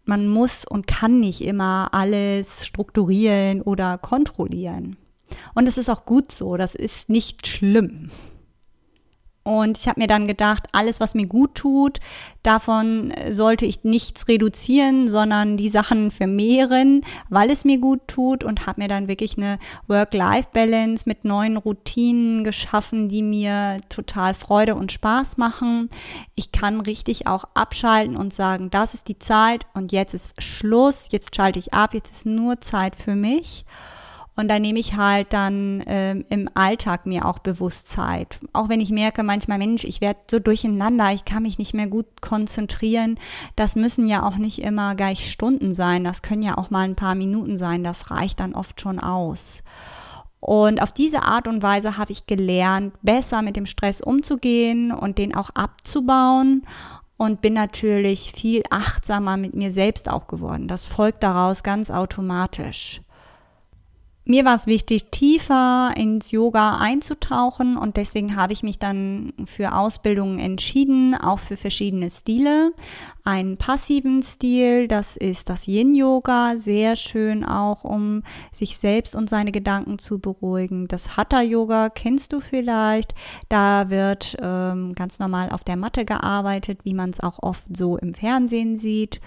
Man 0.04 0.28
muss 0.28 0.64
und 0.64 0.86
kann 0.86 1.20
nicht 1.20 1.40
immer 1.40 1.88
alles 1.92 2.66
strukturieren 2.66 3.62
oder 3.62 3.96
kontrollieren. 3.96 4.96
Und 5.54 5.68
es 5.68 5.78
ist 5.78 5.88
auch 5.88 6.04
gut 6.04 6.32
so, 6.32 6.56
das 6.56 6.74
ist 6.74 7.08
nicht 7.08 7.46
schlimm. 7.46 8.10
Und 9.42 9.78
ich 9.78 9.88
habe 9.88 9.98
mir 9.98 10.06
dann 10.06 10.26
gedacht, 10.26 10.66
alles, 10.72 11.00
was 11.00 11.14
mir 11.14 11.26
gut 11.26 11.54
tut, 11.54 11.98
davon 12.42 13.12
sollte 13.30 13.64
ich 13.64 13.84
nichts 13.84 14.28
reduzieren, 14.28 15.08
sondern 15.08 15.56
die 15.56 15.70
Sachen 15.70 16.10
vermehren, 16.10 17.06
weil 17.30 17.50
es 17.50 17.64
mir 17.64 17.78
gut 17.78 18.06
tut 18.06 18.44
und 18.44 18.66
habe 18.66 18.82
mir 18.82 18.88
dann 18.88 19.08
wirklich 19.08 19.38
eine 19.38 19.58
Work-Life-Balance 19.88 21.04
mit 21.06 21.24
neuen 21.24 21.56
Routinen 21.56 22.44
geschaffen, 22.44 23.08
die 23.08 23.22
mir 23.22 23.78
total 23.88 24.34
Freude 24.34 24.74
und 24.74 24.92
Spaß 24.92 25.38
machen. 25.38 25.88
Ich 26.34 26.52
kann 26.52 26.80
richtig 26.80 27.26
auch 27.26 27.44
abschalten 27.54 28.16
und 28.16 28.34
sagen, 28.34 28.68
das 28.70 28.92
ist 28.92 29.08
die 29.08 29.18
Zeit 29.18 29.64
und 29.72 29.90
jetzt 29.90 30.12
ist 30.12 30.40
Schluss, 30.42 31.08
jetzt 31.12 31.34
schalte 31.34 31.58
ich 31.58 31.72
ab, 31.72 31.94
jetzt 31.94 32.10
ist 32.10 32.26
nur 32.26 32.60
Zeit 32.60 32.94
für 32.94 33.14
mich. 33.16 33.64
Und 34.40 34.48
da 34.48 34.59
nehme 34.59 34.79
ich 34.79 34.96
halt 34.96 35.35
dann 35.35 35.85
ähm, 35.87 36.24
im 36.31 36.48
Alltag 36.55 37.05
mir 37.05 37.26
auch 37.26 37.40
bewusst 37.40 37.90
Zeit. 37.90 38.40
Auch 38.55 38.70
wenn 38.70 38.81
ich 38.81 38.90
merke 38.90 39.22
manchmal, 39.22 39.59
Mensch, 39.59 39.85
ich 39.85 40.00
werde 40.00 40.20
so 40.31 40.38
durcheinander, 40.38 41.12
ich 41.12 41.26
kann 41.26 41.42
mich 41.42 41.59
nicht 41.59 41.74
mehr 41.74 41.88
gut 41.88 42.22
konzentrieren. 42.22 43.18
Das 43.55 43.76
müssen 43.76 44.07
ja 44.07 44.26
auch 44.26 44.37
nicht 44.37 44.62
immer 44.62 44.94
gleich 44.94 45.31
Stunden 45.31 45.74
sein. 45.74 46.05
Das 46.05 46.22
können 46.22 46.40
ja 46.40 46.57
auch 46.57 46.70
mal 46.70 46.85
ein 46.85 46.96
paar 46.96 47.14
Minuten 47.14 47.59
sein. 47.59 47.85
Das 47.85 48.11
reicht 48.11 48.40
dann 48.40 48.55
oft 48.55 48.81
schon 48.81 48.98
aus. 48.98 49.62
Und 50.40 50.81
auf 50.81 50.90
diese 50.90 51.22
Art 51.22 51.46
und 51.46 51.62
Weise 51.62 51.98
habe 51.98 52.12
ich 52.12 52.24
gelernt, 52.24 52.94
besser 53.03 53.42
mit 53.42 53.57
dem 53.57 53.66
Stress 53.66 54.00
umzugehen 54.00 54.90
und 54.90 55.18
den 55.18 55.35
auch 55.35 55.50
abzubauen 55.50 56.62
und 57.18 57.42
bin 57.42 57.53
natürlich 57.53 58.33
viel 58.35 58.62
achtsamer 58.70 59.37
mit 59.37 59.55
mir 59.55 59.70
selbst 59.70 60.09
auch 60.09 60.29
geworden. 60.29 60.66
Das 60.66 60.87
folgt 60.87 61.22
daraus 61.22 61.62
ganz 61.62 61.90
automatisch. 61.90 63.03
Mir 64.24 64.44
war 64.44 64.54
es 64.54 64.66
wichtig, 64.66 65.11
tiefer 65.11 65.92
ins 65.96 66.30
Yoga 66.30 66.76
einzutauchen 66.78 67.76
und 67.76 67.96
deswegen 67.96 68.37
habe 68.37 68.52
ich 68.52 68.62
mich 68.62 68.78
dann 68.78 69.33
für 69.46 69.74
Ausbildungen 69.74 70.38
entschieden, 70.38 71.14
auch 71.14 71.38
für 71.38 71.56
verschiedene 71.56 72.11
Stile. 72.11 72.72
Einen 73.24 73.56
passiven 73.56 74.22
Stil, 74.22 74.88
das 74.88 75.16
ist 75.16 75.48
das 75.50 75.66
Yin-Yoga, 75.66 76.54
sehr 76.56 76.96
schön 76.96 77.44
auch, 77.44 77.85
um 77.85 78.22
sich 78.50 78.78
selbst 78.78 79.14
und 79.14 79.28
seine 79.28 79.52
Gedanken 79.52 79.98
zu 79.98 80.18
beruhigen. 80.18 80.88
Das 80.88 81.16
Hatha-Yoga 81.16 81.90
kennst 81.90 82.33
du 82.33 82.40
vielleicht, 82.40 83.14
da 83.48 83.90
wird 83.90 84.37
ähm, 84.40 84.94
ganz 84.94 85.18
normal 85.18 85.50
auf 85.50 85.64
der 85.64 85.76
Matte 85.76 86.04
gearbeitet, 86.04 86.80
wie 86.85 86.94
man 86.94 87.11
es 87.11 87.20
auch 87.20 87.38
oft 87.42 87.64
so 87.76 87.98
im 87.98 88.14
Fernsehen 88.14 88.78
sieht. 88.78 89.20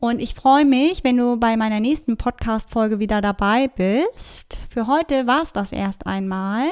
Und 0.00 0.20
ich 0.20 0.34
freue 0.34 0.64
mich, 0.64 1.04
wenn 1.04 1.16
du 1.16 1.38
bei 1.38 1.56
meiner 1.56 1.80
nächsten 1.80 2.16
Podcast-Folge 2.16 2.98
wieder 2.98 3.22
dabei 3.22 3.68
bist. 3.68 4.58
Für 4.68 4.86
heute 4.86 5.26
war 5.26 5.42
es 5.42 5.52
das 5.52 5.72
erst 5.72 6.06
einmal. 6.06 6.68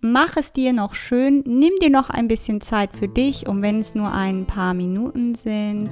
Mach 0.00 0.36
es 0.36 0.52
dir 0.52 0.72
noch 0.72 0.94
schön, 0.94 1.42
nimm 1.46 1.72
dir 1.80 1.90
noch 1.90 2.10
ein 2.10 2.28
bisschen 2.28 2.60
Zeit 2.60 2.94
für 2.94 3.08
dich, 3.08 3.46
und 3.46 3.62
wenn 3.62 3.80
es 3.80 3.94
nur 3.94 4.12
ein 4.12 4.44
paar 4.44 4.74
Minuten 4.74 5.34
sind. 5.36 5.88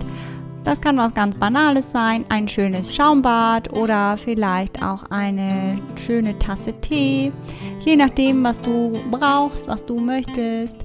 Das 0.64 0.80
kann 0.80 0.96
was 0.96 1.12
ganz 1.12 1.34
Banales 1.36 1.90
sein, 1.92 2.24
ein 2.28 2.46
schönes 2.46 2.94
Schaumbad 2.94 3.72
oder 3.72 4.16
vielleicht 4.16 4.82
auch 4.82 5.02
eine 5.10 5.78
schöne 6.06 6.38
Tasse 6.38 6.72
Tee, 6.80 7.32
je 7.80 7.96
nachdem, 7.96 8.44
was 8.44 8.60
du 8.60 9.00
brauchst, 9.10 9.66
was 9.66 9.84
du 9.84 9.98
möchtest. 9.98 10.76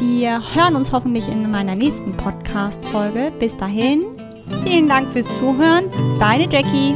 Wir 0.00 0.42
hören 0.54 0.76
uns 0.76 0.92
hoffentlich 0.92 1.28
in 1.28 1.50
meiner 1.50 1.74
nächsten 1.74 2.12
Podcast-Folge. 2.12 3.32
Bis 3.38 3.54
dahin, 3.58 4.04
vielen 4.64 4.88
Dank 4.88 5.08
fürs 5.10 5.28
Zuhören. 5.38 5.84
Deine 6.18 6.50
Jackie. 6.50 6.94